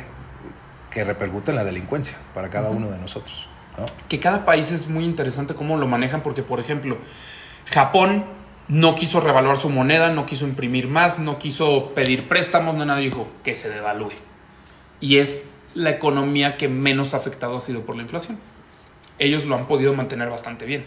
que 0.90 1.04
repercute 1.04 1.52
en 1.52 1.56
la 1.56 1.64
delincuencia 1.64 2.18
para 2.34 2.50
cada 2.50 2.70
uno 2.70 2.90
de 2.90 2.98
nosotros. 2.98 3.48
Que 4.08 4.20
cada 4.20 4.44
país 4.44 4.72
es 4.72 4.88
muy 4.88 5.04
interesante 5.04 5.54
cómo 5.54 5.76
lo 5.76 5.86
manejan, 5.86 6.22
porque 6.22 6.42
por 6.42 6.60
ejemplo, 6.60 6.98
Japón 7.66 8.26
no 8.68 8.94
quiso 8.94 9.20
revaluar 9.20 9.56
su 9.56 9.68
moneda, 9.68 10.10
no 10.12 10.26
quiso 10.26 10.46
imprimir 10.46 10.88
más, 10.88 11.18
no 11.18 11.38
quiso 11.38 11.92
pedir 11.94 12.28
préstamos, 12.28 12.74
no 12.74 12.84
nada, 12.84 13.00
dijo 13.00 13.30
que 13.42 13.54
se 13.54 13.68
devalúe. 13.68 14.12
Y 15.00 15.18
es 15.18 15.44
la 15.74 15.90
economía 15.90 16.56
que 16.56 16.68
menos 16.68 17.14
afectado 17.14 17.56
ha 17.56 17.60
sido 17.60 17.82
por 17.82 17.96
la 17.96 18.02
inflación. 18.02 18.38
Ellos 19.18 19.44
lo 19.44 19.54
han 19.56 19.66
podido 19.66 19.92
mantener 19.94 20.30
bastante 20.30 20.66
bien. 20.66 20.84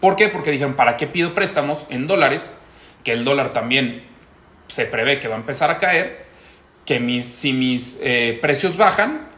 ¿Por 0.00 0.16
qué? 0.16 0.28
Porque 0.28 0.50
dijeron, 0.50 0.74
¿para 0.74 0.96
qué 0.96 1.06
pido 1.06 1.34
préstamos 1.34 1.86
en 1.88 2.06
dólares? 2.06 2.50
Que 3.04 3.12
el 3.12 3.24
dólar 3.24 3.52
también 3.52 4.04
se 4.68 4.86
prevé 4.86 5.18
que 5.20 5.28
va 5.28 5.36
a 5.36 5.38
empezar 5.38 5.70
a 5.70 5.78
caer, 5.78 6.26
que 6.84 7.00
mis, 7.00 7.26
si 7.26 7.52
mis 7.52 7.98
eh, 8.02 8.38
precios 8.40 8.76
bajan 8.76 9.28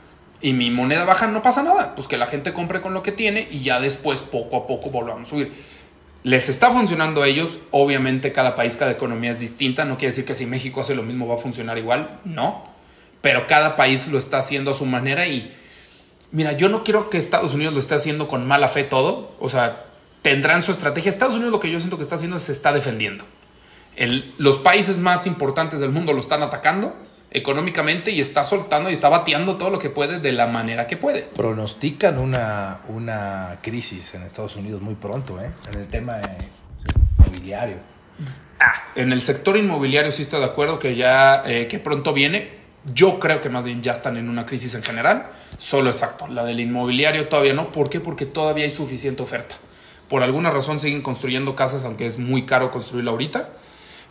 y 0.40 0.52
mi 0.52 0.70
moneda 0.70 1.04
baja, 1.04 1.26
no 1.26 1.42
pasa 1.42 1.62
nada. 1.62 1.94
Pues 1.94 2.08
que 2.08 2.16
la 2.16 2.26
gente 2.26 2.52
compre 2.52 2.80
con 2.80 2.94
lo 2.94 3.02
que 3.02 3.12
tiene 3.12 3.46
y 3.50 3.62
ya 3.62 3.80
después 3.80 4.20
poco 4.20 4.56
a 4.56 4.66
poco 4.66 4.90
volvamos 4.90 5.28
a 5.28 5.30
subir. 5.30 5.52
Les 6.26 6.48
está 6.48 6.72
funcionando 6.72 7.22
a 7.22 7.28
ellos, 7.28 7.58
obviamente 7.70 8.32
cada 8.32 8.56
país, 8.56 8.74
cada 8.74 8.90
economía 8.90 9.30
es 9.30 9.38
distinta, 9.38 9.84
no 9.84 9.96
quiere 9.96 10.10
decir 10.10 10.24
que 10.24 10.34
si 10.34 10.44
México 10.44 10.80
hace 10.80 10.96
lo 10.96 11.04
mismo 11.04 11.28
va 11.28 11.34
a 11.34 11.36
funcionar 11.36 11.78
igual, 11.78 12.18
no, 12.24 12.64
pero 13.20 13.46
cada 13.46 13.76
país 13.76 14.08
lo 14.08 14.18
está 14.18 14.38
haciendo 14.38 14.72
a 14.72 14.74
su 14.74 14.86
manera 14.86 15.28
y 15.28 15.54
mira, 16.32 16.50
yo 16.50 16.68
no 16.68 16.82
quiero 16.82 17.10
que 17.10 17.18
Estados 17.18 17.54
Unidos 17.54 17.74
lo 17.74 17.78
esté 17.78 17.94
haciendo 17.94 18.26
con 18.26 18.44
mala 18.44 18.66
fe 18.66 18.82
todo, 18.82 19.36
o 19.38 19.48
sea, 19.48 19.84
tendrán 20.22 20.64
su 20.64 20.72
estrategia. 20.72 21.10
Estados 21.10 21.36
Unidos 21.36 21.52
lo 21.52 21.60
que 21.60 21.70
yo 21.70 21.78
siento 21.78 21.96
que 21.96 22.02
está 22.02 22.16
haciendo 22.16 22.38
es 22.38 22.42
se 22.42 22.50
está 22.50 22.72
defendiendo. 22.72 23.24
los 24.36 24.58
países 24.58 24.98
más 24.98 25.28
importantes 25.28 25.78
del 25.78 25.92
mundo 25.92 26.12
lo 26.12 26.18
están 26.18 26.42
atacando 26.42 26.96
económicamente 27.36 28.10
y 28.10 28.20
está 28.20 28.44
soltando 28.44 28.88
y 28.88 28.94
está 28.94 29.10
bateando 29.10 29.56
todo 29.56 29.68
lo 29.68 29.78
que 29.78 29.90
puede 29.90 30.20
de 30.20 30.32
la 30.32 30.46
manera 30.46 30.86
que 30.86 30.96
puede. 30.96 31.22
Pronostican 31.22 32.18
una, 32.18 32.78
una 32.88 33.58
crisis 33.62 34.14
en 34.14 34.22
Estados 34.22 34.56
Unidos 34.56 34.80
muy 34.80 34.94
pronto, 34.94 35.38
¿eh? 35.40 35.50
en 35.70 35.78
el 35.78 35.86
tema 35.86 36.18
inmobiliario. 37.18 37.76
Ah, 38.58 38.72
en 38.94 39.12
el 39.12 39.20
sector 39.20 39.58
inmobiliario 39.58 40.10
sí 40.10 40.22
estoy 40.22 40.40
de 40.40 40.46
acuerdo 40.46 40.78
que 40.78 40.96
ya 40.96 41.42
eh, 41.46 41.68
que 41.68 41.78
pronto 41.78 42.14
viene. 42.14 42.56
Yo 42.94 43.18
creo 43.18 43.42
que 43.42 43.50
más 43.50 43.64
bien 43.64 43.82
ya 43.82 43.92
están 43.92 44.16
en 44.16 44.30
una 44.30 44.46
crisis 44.46 44.74
en 44.74 44.82
general. 44.82 45.26
Solo 45.58 45.90
exacto. 45.90 46.28
La 46.28 46.42
del 46.44 46.60
inmobiliario 46.60 47.28
todavía 47.28 47.52
no. 47.52 47.70
¿Por 47.70 47.90
qué? 47.90 48.00
Porque 48.00 48.24
todavía 48.24 48.64
hay 48.64 48.70
suficiente 48.70 49.22
oferta. 49.22 49.56
Por 50.08 50.22
alguna 50.22 50.50
razón 50.50 50.80
siguen 50.80 51.02
construyendo 51.02 51.54
casas, 51.54 51.84
aunque 51.84 52.06
es 52.06 52.18
muy 52.18 52.46
caro 52.46 52.70
construirla 52.70 53.10
ahorita. 53.10 53.50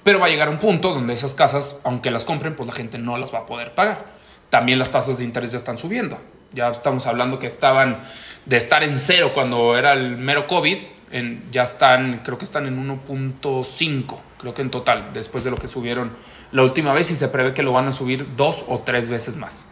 Pero 0.05 0.19
va 0.19 0.27
a 0.27 0.29
llegar 0.29 0.49
un 0.49 0.59
punto 0.59 0.93
donde 0.93 1.15
esas 1.15 1.33
casas, 1.33 1.79
aunque 1.83 2.11
las 2.11 2.25
compren, 2.25 2.55
pues 2.55 2.67
la 2.67 2.73
gente 2.73 2.99
no 2.99 3.17
las 3.17 3.33
va 3.33 3.39
a 3.39 3.45
poder 3.47 3.73
pagar. 3.73 4.05
También 4.51 4.77
las 4.77 4.91
tasas 4.91 5.17
de 5.17 5.23
interés 5.23 5.49
ya 5.51 5.57
están 5.57 5.79
subiendo. 5.79 6.19
Ya 6.53 6.69
estamos 6.69 7.07
hablando 7.07 7.39
que 7.39 7.47
estaban 7.47 8.03
de 8.45 8.55
estar 8.55 8.83
en 8.83 8.99
cero 8.99 9.31
cuando 9.33 9.75
era 9.75 9.93
el 9.93 10.15
mero 10.15 10.45
COVID, 10.45 10.77
en, 11.09 11.43
ya 11.51 11.63
están, 11.63 12.21
creo 12.23 12.37
que 12.37 12.45
están 12.45 12.67
en 12.67 12.87
1.5, 12.87 14.17
creo 14.37 14.53
que 14.53 14.61
en 14.61 14.69
total, 14.69 15.09
después 15.11 15.43
de 15.43 15.49
lo 15.49 15.57
que 15.57 15.67
subieron 15.67 16.11
la 16.51 16.61
última 16.61 16.93
vez 16.93 17.09
y 17.09 17.15
se 17.15 17.27
prevé 17.27 17.55
que 17.55 17.63
lo 17.63 17.73
van 17.73 17.87
a 17.87 17.91
subir 17.91 18.35
dos 18.35 18.63
o 18.67 18.81
tres 18.81 19.09
veces 19.09 19.37
más. 19.37 19.65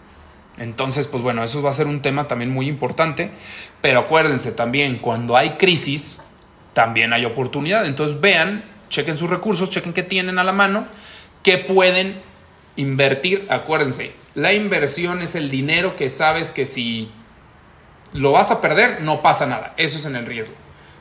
Entonces, 0.58 1.06
pues 1.06 1.22
bueno, 1.22 1.44
eso 1.44 1.62
va 1.62 1.70
a 1.70 1.74
ser 1.74 1.86
un 1.86 2.02
tema 2.02 2.28
también 2.28 2.50
muy 2.50 2.68
importante, 2.68 3.30
pero 3.82 4.00
acuérdense 4.00 4.52
también, 4.52 4.98
cuando 4.98 5.38
hay 5.38 5.52
crisis, 5.52 6.20
también 6.74 7.14
hay 7.14 7.24
oportunidad. 7.26 7.86
Entonces 7.86 8.20
vean, 8.20 8.73
chequen 8.94 9.18
sus 9.18 9.30
recursos, 9.30 9.70
chequen 9.70 9.92
qué 9.92 10.04
tienen 10.04 10.38
a 10.38 10.44
la 10.44 10.54
mano, 10.54 10.86
qué 11.42 11.58
pueden 11.58 12.16
invertir. 12.76 13.46
Acuérdense, 13.50 14.14
la 14.36 14.54
inversión 14.54 15.22
es 15.22 15.36
el 15.36 15.50
dinero 15.50 15.96
que 15.96 16.10
sabes 16.10 16.52
que 16.52 16.66
si 16.66 17.12
lo 18.14 18.32
vas 18.32 18.52
a 18.52 18.62
perder, 18.62 19.02
no 19.02 19.22
pasa 19.22 19.46
nada. 19.48 19.74
Eso 19.78 19.98
es 19.98 20.06
en 20.06 20.16
el 20.16 20.26
riesgo. 20.26 20.56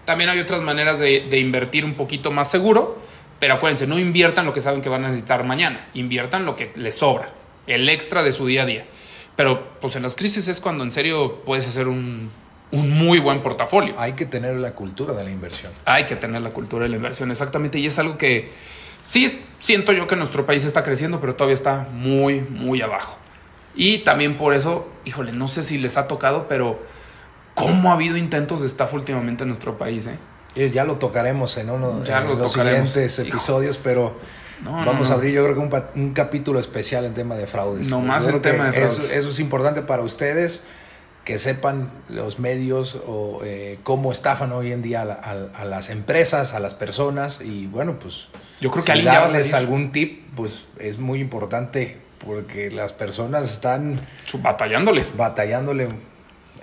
También 0.07 0.31
hay 0.31 0.41
otras 0.41 0.63
maneras 0.63 0.99
de, 0.99 1.39
invertir 1.39 1.85
un 1.85 1.95
poquito 1.95 2.33
más 2.33 2.51
seguro, 2.51 3.01
pero 3.39 3.55
acuérdense, 3.55 3.87
no 3.87 3.99
inviertan 3.99 4.47
lo 4.47 4.53
que 4.53 4.61
saben 4.61 4.83
que 4.83 4.89
van 4.89 5.05
a 5.05 5.09
necesitar 5.09 5.45
mañana, 5.45 5.87
inviertan 5.95 6.45
lo 6.45 6.57
que 6.57 6.73
les 6.75 6.97
sobra, 6.97 7.31
el 7.67 7.89
extra 7.89 8.23
de 8.23 8.33
su 8.33 8.47
día 8.47 8.63
a 8.63 8.67
día. 8.67 8.87
Pero 9.37 9.79
pues 9.81 9.97
en 9.97 10.03
las 10.03 10.15
crisis 10.15 10.49
es 10.49 10.61
cuando 10.61 10.83
en 10.83 10.91
serio 10.91 11.43
puedes 11.45 11.69
hacer 11.69 11.89
un, 11.89 12.31
un 12.73 12.91
muy 12.91 13.21
buen 13.21 13.43
portafolio. 13.43 13.95
Hay 13.99 14.15
que 14.15 14.27
tener 14.27 14.57
la 14.57 14.73
cultura 14.73 15.15
de 15.15 15.23
la 15.23 15.31
inversión. 15.31 15.73
Hay 15.85 16.07
que 16.07 16.17
tener 16.17 16.41
la 16.43 16.51
cultura 16.51 16.85
de 16.85 16.89
la 16.89 16.97
inversión, 16.97 17.31
exactamente. 17.31 17.79
Y 17.79 17.87
es 17.87 17.99
algo 17.99 18.19
que 18.19 18.51
sí 19.05 19.41
siento 19.61 19.93
yo 19.93 20.07
que 20.07 20.17
nuestro 20.17 20.45
país 20.47 20.65
está 20.65 20.83
creciendo, 20.83 21.21
pero 21.21 21.37
todavía 21.37 21.55
está 21.55 21.87
muy, 21.93 22.41
muy 22.41 22.83
abajo. 22.83 23.17
Y 23.75 23.99
también 23.99 24.37
por 24.37 24.55
eso, 24.55 24.89
híjole, 25.05 25.33
no 25.33 25.49
sé 25.49 25.63
si 25.63 25.79
les 25.79 25.97
ha 25.97 26.09
tocado, 26.09 26.49
pero 26.49 26.83
¿cómo 27.55 27.91
ha 27.91 27.95
habido 27.95 28.17
intentos 28.17 28.61
de 28.61 28.67
estafa 28.67 28.97
últimamente 28.97 29.45
en 29.45 29.49
nuestro 29.49 29.79
país? 29.79 30.09
Eh? 30.57 30.71
Ya 30.71 30.85
lo 30.85 30.97
tocaremos 30.97 31.57
en 31.59 31.71
uno 31.71 32.01
de 32.01 32.37
los 32.37 32.53
siguientes 32.53 33.19
episodios, 33.19 33.79
pero 33.79 34.17
Vamos 34.65 35.11
a 35.11 35.15
abrir, 35.15 35.33
yo 35.33 35.43
creo 35.45 35.55
que 35.57 35.99
un, 35.99 36.13
capítulo 36.13 36.61
especial 36.61 37.05
en 37.05 37.15
tema 37.15 37.35
de 37.35 37.47
fraudes. 37.47 37.89
No 37.89 38.01
más 38.01 38.27
en 38.27 38.41
tema 38.41 38.67
de 38.67 38.73
fraudes. 38.73 39.11
Eso, 39.11 39.31
es 39.31 39.41
importante 39.41 39.83
para 39.83 40.03
ustedes 40.03 40.65
que 41.25 41.39
sepan 41.39 41.91
los 42.09 42.39
medios 42.39 43.01
o 43.07 43.41
eh, 43.45 43.79
cómo 43.83 44.13
estafan 44.13 44.53
hoy 44.53 44.73
en 44.73 44.83
día 44.83 45.03
a, 45.03 45.65
las 45.65 45.91
empresas, 45.91 46.55
a 46.55 46.61
las 46.61 46.75
personas 46.75 47.41
y 47.41 47.67
bueno, 47.67 47.99
pues 47.99 48.29
yo 48.61 48.71
creo 48.71 48.85
que 48.85 48.93
si 48.93 49.03
darles 49.03 49.55
algún 49.55 49.93
tip, 49.93 50.25
pues 50.35 50.65
es 50.79 50.99
muy 50.99 51.21
importante 51.21 51.99
porque 52.25 52.71
las 52.71 52.93
personas 52.93 53.51
están 53.51 54.01
batallándole. 54.43 55.05
Batallándole 55.17 55.89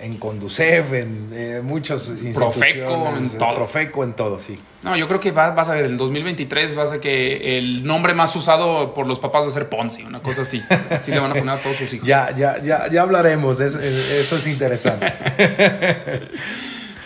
en 0.00 0.16
Conducef, 0.16 0.92
en 0.92 1.30
eh, 1.32 1.60
muchas 1.62 2.08
instituciones. 2.08 2.36
Profeco, 2.36 3.16
en 3.16 3.38
todo. 3.38 3.54
Profeco, 3.54 4.04
en 4.04 4.12
todo, 4.14 4.38
sí. 4.38 4.58
No, 4.82 4.96
yo 4.96 5.06
creo 5.08 5.20
que 5.20 5.30
vas 5.30 5.68
a 5.68 5.74
ver, 5.74 5.84
en 5.84 5.92
el 5.92 5.98
2023 5.98 6.74
vas 6.74 6.90
a 6.92 7.00
que 7.00 7.58
el 7.58 7.84
nombre 7.84 8.14
más 8.14 8.34
usado 8.34 8.94
por 8.94 9.06
los 9.06 9.18
papás 9.18 9.42
va 9.42 9.48
a 9.48 9.50
ser 9.50 9.68
Ponzi, 9.68 10.02
una 10.02 10.20
cosa 10.20 10.42
así. 10.42 10.62
Así 10.90 11.10
le 11.10 11.20
van 11.20 11.32
a 11.32 11.34
poner 11.34 11.50
a 11.50 11.58
todos 11.58 11.76
sus 11.76 11.92
hijos. 11.92 12.06
ya, 12.06 12.34
ya, 12.36 12.62
ya, 12.62 12.88
ya 12.90 13.02
hablaremos, 13.02 13.60
eso 13.60 13.78
es 13.80 14.46
interesante. 14.46 15.12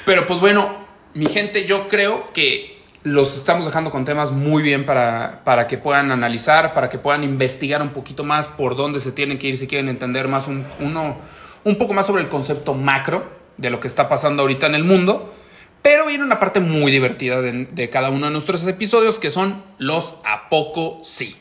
Pero 0.07 0.27
pues 0.27 0.39
bueno, 0.39 0.85
mi 1.15 1.27
gente, 1.27 1.65
yo 1.65 1.89
creo 1.89 2.33
que 2.33 2.75
los 3.03 3.37
estamos 3.37 3.67
dejando 3.67 3.91
con 3.91 4.05
temas 4.05 4.33
muy 4.33 4.63
bien 4.63 4.87
para, 4.87 5.43
para 5.45 5.67
que 5.67 5.77
puedan 5.77 6.11
analizar, 6.11 6.73
para 6.75 6.89
que 6.89 6.99
puedan 6.99 7.23
investigar 7.23 7.83
un 7.83 7.91
poquito 7.91 8.25
más 8.25 8.49
por 8.49 8.77
dónde 8.77 8.99
se 9.01 9.13
tienen 9.13 9.39
que 9.39 9.49
ir 9.49 9.59
si 9.59 9.67
quieren 9.67 9.89
entender 9.89 10.27
más 10.27 10.49
un, 10.49 10.65
uno 10.81 11.19
un 11.65 11.77
poco 11.77 11.95
más 11.95 12.07
sobre 12.07 12.23
el 12.23 12.29
concepto 12.29 12.75
macro 12.75 13.29
de 13.57 13.71
lo 13.71 13.81
que 13.81 13.89
está 13.89 14.09
pasando 14.09 14.43
ahorita 14.43 14.67
en 14.67 14.75
el 14.75 14.85
mundo. 14.85 15.35
Pero 15.83 16.07
viene 16.07 16.25
una 16.25 16.41
parte 16.41 16.61
muy 16.61 16.91
divertida 16.91 17.43
de, 17.43 17.91
cada 17.91 18.09
uno 18.09 18.27
de 18.27 18.33
nuestros 18.33 18.67
episodios 18.67 19.19
que 19.19 19.31
son 19.31 19.63
los 19.79 20.15
a 20.25 20.49
poco 20.49 21.01
sí. 21.03 21.37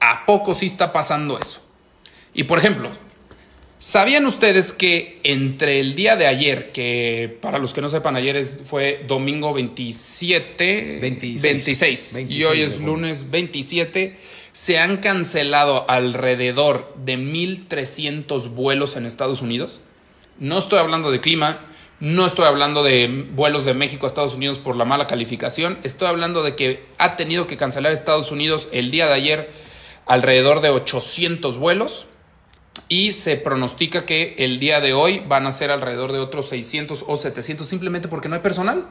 A 0.00 0.24
poco 0.24 0.54
sí 0.54 0.66
está 0.66 0.92
pasando 0.92 1.38
eso. 1.38 1.62
Y 2.32 2.44
por 2.44 2.58
ejemplo, 2.58 2.90
¿sabían 3.78 4.24
ustedes 4.24 4.72
que 4.72 5.20
entre 5.24 5.78
el 5.80 5.94
día 5.94 6.16
de 6.16 6.26
ayer, 6.26 6.72
que 6.72 7.36
para 7.42 7.58
los 7.58 7.74
que 7.74 7.82
no 7.82 7.88
sepan, 7.88 8.16
ayer 8.16 8.42
fue 8.64 9.04
domingo 9.06 9.52
27, 9.52 10.98
26, 11.00 12.20
y 12.28 12.44
hoy 12.44 12.62
es 12.62 12.80
lunes 12.80 13.30
27, 13.30 14.16
se 14.52 14.78
han 14.78 14.98
cancelado 14.98 15.84
alrededor 15.88 16.92
de 16.96 17.16
1.300 17.18 18.50
vuelos 18.50 18.96
en 18.96 19.06
Estados 19.06 19.42
Unidos. 19.42 19.80
No 20.38 20.58
estoy 20.58 20.78
hablando 20.78 21.10
de 21.10 21.20
clima, 21.20 21.60
no 22.00 22.26
estoy 22.26 22.44
hablando 22.44 22.82
de 22.82 23.28
vuelos 23.32 23.64
de 23.64 23.74
México 23.74 24.06
a 24.06 24.08
Estados 24.08 24.34
Unidos 24.34 24.58
por 24.58 24.76
la 24.76 24.84
mala 24.84 25.06
calificación, 25.06 25.78
estoy 25.84 26.08
hablando 26.08 26.42
de 26.42 26.56
que 26.56 26.84
ha 26.98 27.16
tenido 27.16 27.46
que 27.46 27.56
cancelar 27.56 27.92
Estados 27.92 28.30
Unidos 28.30 28.68
el 28.72 28.90
día 28.90 29.06
de 29.06 29.14
ayer 29.14 29.52
alrededor 30.06 30.60
de 30.60 30.70
800 30.70 31.58
vuelos 31.58 32.06
y 32.88 33.12
se 33.12 33.36
pronostica 33.36 34.04
que 34.04 34.34
el 34.38 34.58
día 34.58 34.80
de 34.80 34.92
hoy 34.92 35.22
van 35.26 35.46
a 35.46 35.52
ser 35.52 35.70
alrededor 35.70 36.12
de 36.12 36.18
otros 36.18 36.48
600 36.48 37.04
o 37.06 37.16
700 37.16 37.66
simplemente 37.66 38.08
porque 38.08 38.28
no 38.28 38.34
hay 38.34 38.42
personal. 38.42 38.86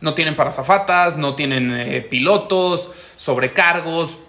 No 0.00 0.14
tienen 0.14 0.36
parazafatas, 0.36 1.16
no 1.16 1.34
tienen 1.34 1.74
eh, 1.74 2.02
pilotos, 2.02 2.90
sobrecargos, 3.16 4.20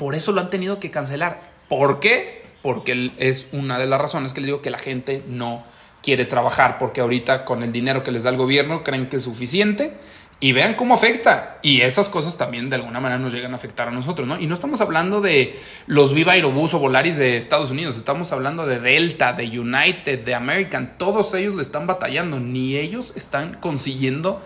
por 0.00 0.14
eso 0.14 0.32
lo 0.32 0.40
han 0.40 0.48
tenido 0.48 0.80
que 0.80 0.90
cancelar. 0.90 1.42
¿Por 1.68 2.00
qué? 2.00 2.46
Porque 2.62 3.12
es 3.18 3.48
una 3.52 3.78
de 3.78 3.86
las 3.86 4.00
razones 4.00 4.32
que 4.32 4.40
les 4.40 4.46
digo 4.46 4.62
que 4.62 4.70
la 4.70 4.78
gente 4.78 5.22
no 5.28 5.62
quiere 6.02 6.24
trabajar, 6.24 6.78
porque 6.78 7.02
ahorita 7.02 7.44
con 7.44 7.62
el 7.62 7.70
dinero 7.70 8.02
que 8.02 8.10
les 8.10 8.22
da 8.22 8.30
el 8.30 8.38
gobierno 8.38 8.82
creen 8.82 9.10
que 9.10 9.16
es 9.16 9.22
suficiente 9.22 9.92
y 10.40 10.52
vean 10.52 10.72
cómo 10.72 10.94
afecta. 10.94 11.58
Y 11.60 11.82
esas 11.82 12.08
cosas 12.08 12.38
también 12.38 12.70
de 12.70 12.76
alguna 12.76 12.98
manera 12.98 13.18
nos 13.18 13.34
llegan 13.34 13.52
a 13.52 13.56
afectar 13.56 13.88
a 13.88 13.90
nosotros, 13.90 14.26
¿no? 14.26 14.40
Y 14.40 14.46
no 14.46 14.54
estamos 14.54 14.80
hablando 14.80 15.20
de 15.20 15.54
los 15.86 16.14
Viva 16.14 16.32
Aerobús 16.32 16.72
o 16.72 16.78
Volaris 16.78 17.18
de 17.18 17.36
Estados 17.36 17.70
Unidos, 17.70 17.98
estamos 17.98 18.32
hablando 18.32 18.64
de 18.64 18.80
Delta, 18.80 19.34
de 19.34 19.60
United, 19.60 20.24
de 20.24 20.34
American, 20.34 20.94
todos 20.96 21.34
ellos 21.34 21.56
le 21.56 21.60
están 21.60 21.86
batallando, 21.86 22.40
ni 22.40 22.78
ellos 22.78 23.12
están 23.16 23.58
consiguiendo 23.60 24.40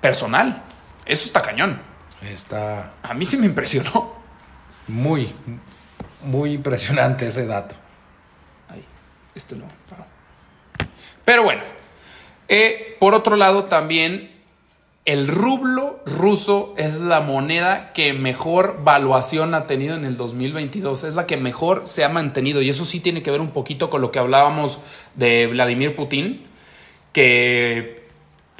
personal. 0.00 0.64
Eso 1.06 1.26
está 1.26 1.42
cañón. 1.42 1.80
Está 2.22 2.94
A 3.04 3.14
mí 3.14 3.24
sí 3.24 3.36
me 3.36 3.46
impresionó. 3.46 4.19
Muy, 4.90 5.32
muy 6.24 6.52
impresionante 6.52 7.28
ese 7.28 7.46
dato. 7.46 7.74
Ahí, 8.68 8.84
este 9.34 9.56
no. 9.56 9.64
Pero 11.24 11.42
bueno, 11.44 11.62
eh, 12.48 12.96
por 12.98 13.14
otro 13.14 13.36
lado 13.36 13.64
también 13.64 14.30
el 15.04 15.28
rublo 15.28 16.00
ruso 16.04 16.74
es 16.76 17.00
la 17.00 17.20
moneda 17.20 17.92
que 17.92 18.12
mejor 18.12 18.84
valuación 18.84 19.54
ha 19.54 19.66
tenido 19.66 19.96
en 19.96 20.04
el 20.04 20.16
2022. 20.16 21.04
Es 21.04 21.14
la 21.14 21.26
que 21.26 21.36
mejor 21.36 21.82
se 21.86 22.04
ha 22.04 22.08
mantenido. 22.08 22.60
Y 22.62 22.68
eso 22.68 22.84
sí 22.84 23.00
tiene 23.00 23.22
que 23.22 23.30
ver 23.30 23.40
un 23.40 23.50
poquito 23.50 23.90
con 23.90 24.02
lo 24.02 24.12
que 24.12 24.18
hablábamos 24.18 24.78
de 25.14 25.46
Vladimir 25.46 25.96
Putin, 25.96 26.46
que 27.12 27.99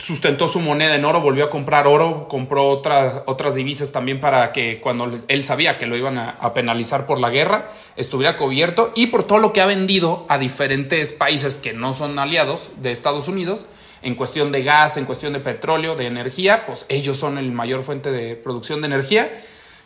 sustentó 0.00 0.48
su 0.48 0.60
moneda 0.60 0.96
en 0.96 1.04
oro, 1.04 1.20
volvió 1.20 1.44
a 1.44 1.50
comprar 1.50 1.86
oro, 1.86 2.26
compró 2.28 2.68
otras 2.68 3.22
otras 3.26 3.54
divisas 3.54 3.92
también 3.92 4.18
para 4.18 4.50
que 4.50 4.80
cuando 4.80 5.20
él 5.28 5.44
sabía 5.44 5.78
que 5.78 5.86
lo 5.86 5.96
iban 5.96 6.18
a, 6.18 6.30
a 6.30 6.54
penalizar 6.54 7.06
por 7.06 7.20
la 7.20 7.30
guerra, 7.30 7.70
estuviera 7.96 8.36
cubierto 8.36 8.92
y 8.96 9.08
por 9.08 9.24
todo 9.24 9.38
lo 9.38 9.52
que 9.52 9.60
ha 9.60 9.66
vendido 9.66 10.24
a 10.28 10.38
diferentes 10.38 11.12
países 11.12 11.58
que 11.58 11.72
no 11.72 11.92
son 11.92 12.18
aliados 12.18 12.70
de 12.80 12.92
Estados 12.92 13.28
Unidos 13.28 13.66
en 14.02 14.14
cuestión 14.14 14.52
de 14.52 14.62
gas, 14.62 14.96
en 14.96 15.04
cuestión 15.04 15.34
de 15.34 15.40
petróleo, 15.40 15.94
de 15.94 16.06
energía, 16.06 16.64
pues 16.66 16.86
ellos 16.88 17.18
son 17.18 17.38
el 17.38 17.52
mayor 17.52 17.82
fuente 17.82 18.10
de 18.10 18.34
producción 18.34 18.80
de 18.80 18.86
energía. 18.86 19.30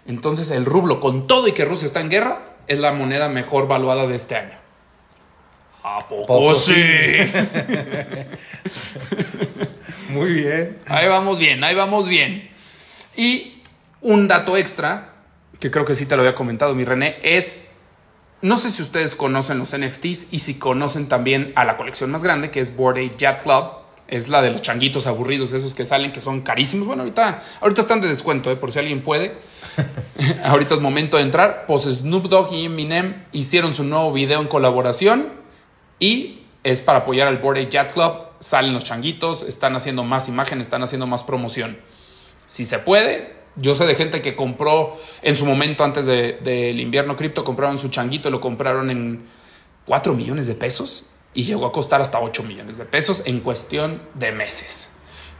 Entonces 0.06 0.50
el 0.50 0.64
rublo, 0.64 1.00
con 1.00 1.26
todo 1.26 1.48
y 1.48 1.52
que 1.52 1.64
Rusia 1.64 1.86
está 1.86 2.00
en 2.00 2.10
guerra, 2.10 2.42
es 2.66 2.78
la 2.78 2.92
moneda 2.92 3.28
mejor 3.28 3.66
valuada 3.66 4.06
de 4.06 4.16
este 4.16 4.36
año. 4.36 4.58
¿A 5.82 6.08
poco, 6.08 6.26
Poco 6.26 6.54
sí? 6.54 6.74
Muy 10.08 10.32
bien. 10.32 10.78
Ahí 10.86 11.08
vamos 11.08 11.38
bien, 11.38 11.64
ahí 11.64 11.74
vamos 11.74 12.08
bien. 12.08 12.50
Y 13.16 13.62
un 14.00 14.28
dato 14.28 14.56
extra, 14.56 15.14
que 15.60 15.70
creo 15.70 15.84
que 15.84 15.94
sí 15.94 16.06
te 16.06 16.16
lo 16.16 16.22
había 16.22 16.34
comentado, 16.34 16.74
mi 16.74 16.84
René, 16.84 17.16
es, 17.22 17.56
no 18.42 18.56
sé 18.56 18.70
si 18.70 18.82
ustedes 18.82 19.14
conocen 19.14 19.58
los 19.58 19.76
NFTs 19.76 20.28
y 20.30 20.40
si 20.40 20.54
conocen 20.54 21.08
también 21.08 21.52
a 21.56 21.64
la 21.64 21.76
colección 21.76 22.10
más 22.10 22.22
grande, 22.22 22.50
que 22.50 22.60
es 22.60 22.76
Bored 22.76 23.06
Ape 23.06 23.16
Yacht 23.16 23.42
Club. 23.42 23.64
Es 24.06 24.28
la 24.28 24.42
de 24.42 24.50
los 24.50 24.60
changuitos 24.60 25.06
aburridos, 25.06 25.54
esos 25.54 25.74
que 25.74 25.86
salen, 25.86 26.12
que 26.12 26.20
son 26.20 26.42
carísimos. 26.42 26.86
Bueno, 26.86 27.04
ahorita, 27.04 27.42
ahorita 27.62 27.80
están 27.80 28.02
de 28.02 28.08
descuento, 28.08 28.50
eh, 28.50 28.56
por 28.56 28.70
si 28.70 28.78
alguien 28.78 29.02
puede. 29.02 29.32
ahorita 30.44 30.74
es 30.74 30.80
momento 30.82 31.16
de 31.16 31.22
entrar. 31.22 31.64
Pues 31.66 31.84
Snoop 31.84 32.28
Dogg 32.28 32.52
y 32.52 32.66
Eminem 32.66 33.24
hicieron 33.32 33.72
su 33.72 33.82
nuevo 33.82 34.12
video 34.12 34.42
en 34.42 34.48
colaboración 34.48 35.32
y 35.98 36.42
es 36.64 36.82
para 36.82 36.98
apoyar 36.98 37.28
al 37.28 37.38
Bored 37.38 37.62
Ape 37.62 37.70
Yacht 37.70 37.94
Club. 37.94 38.12
Salen 38.44 38.74
los 38.74 38.84
changuitos, 38.84 39.42
están 39.42 39.74
haciendo 39.74 40.04
más 40.04 40.28
imágenes, 40.28 40.66
están 40.66 40.82
haciendo 40.82 41.06
más 41.06 41.24
promoción. 41.24 41.78
Si 42.44 42.66
se 42.66 42.78
puede, 42.78 43.34
yo 43.56 43.74
sé 43.74 43.86
de 43.86 43.94
gente 43.94 44.20
que 44.20 44.36
compró 44.36 44.98
en 45.22 45.34
su 45.34 45.46
momento 45.46 45.82
antes 45.82 46.04
de- 46.04 46.34
del 46.44 46.78
invierno 46.78 47.16
cripto, 47.16 47.42
compraron 47.42 47.78
su 47.78 47.88
changuito 47.88 48.28
y 48.28 48.32
lo 48.32 48.42
compraron 48.42 48.90
en 48.90 49.22
4 49.86 50.12
millones 50.12 50.46
de 50.46 50.54
pesos 50.54 51.04
y 51.32 51.44
llegó 51.44 51.64
a 51.64 51.72
costar 51.72 52.02
hasta 52.02 52.20
8 52.20 52.42
millones 52.42 52.76
de 52.76 52.84
pesos 52.84 53.22
en 53.24 53.40
cuestión 53.40 54.02
de 54.12 54.30
meses. 54.32 54.90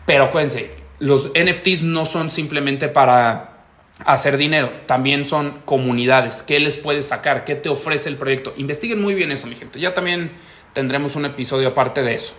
Pero 0.06 0.24
acuérdense, 0.24 0.70
los 0.98 1.30
NFTs 1.34 1.82
no 1.82 2.06
son 2.06 2.30
simplemente 2.30 2.88
para 2.88 3.66
hacer 4.06 4.38
dinero, 4.38 4.70
también 4.86 5.28
son 5.28 5.60
comunidades. 5.66 6.42
¿Qué 6.42 6.58
les 6.58 6.78
puedes 6.78 7.04
sacar? 7.08 7.44
¿Qué 7.44 7.54
te 7.54 7.68
ofrece 7.68 8.08
el 8.08 8.16
proyecto? 8.16 8.54
Investiguen 8.56 9.02
muy 9.02 9.12
bien 9.12 9.30
eso, 9.30 9.46
mi 9.46 9.56
gente. 9.56 9.78
Ya 9.78 9.92
también 9.92 10.32
tendremos 10.72 11.16
un 11.16 11.26
episodio 11.26 11.68
aparte 11.68 12.02
de 12.02 12.14
eso. 12.14 12.34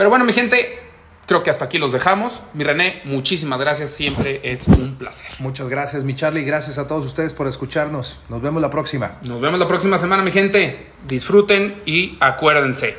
Pero 0.00 0.08
bueno, 0.08 0.24
mi 0.24 0.32
gente, 0.32 0.78
creo 1.26 1.42
que 1.42 1.50
hasta 1.50 1.66
aquí 1.66 1.76
los 1.76 1.92
dejamos. 1.92 2.40
Mi 2.54 2.64
René, 2.64 3.02
muchísimas 3.04 3.60
gracias. 3.60 3.90
Siempre 3.90 4.40
es 4.42 4.66
un 4.66 4.96
placer. 4.96 5.26
Muchas 5.40 5.68
gracias, 5.68 6.04
mi 6.04 6.14
Charlie. 6.14 6.42
Gracias 6.42 6.78
a 6.78 6.86
todos 6.86 7.04
ustedes 7.04 7.34
por 7.34 7.46
escucharnos. 7.46 8.18
Nos 8.30 8.40
vemos 8.40 8.62
la 8.62 8.70
próxima. 8.70 9.18
Nos 9.28 9.42
vemos 9.42 9.60
la 9.60 9.68
próxima 9.68 9.98
semana, 9.98 10.22
mi 10.22 10.32
gente. 10.32 10.92
Disfruten 11.06 11.82
y 11.84 12.16
acuérdense, 12.18 12.96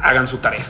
hagan 0.00 0.26
su 0.26 0.38
tarea. 0.38 0.64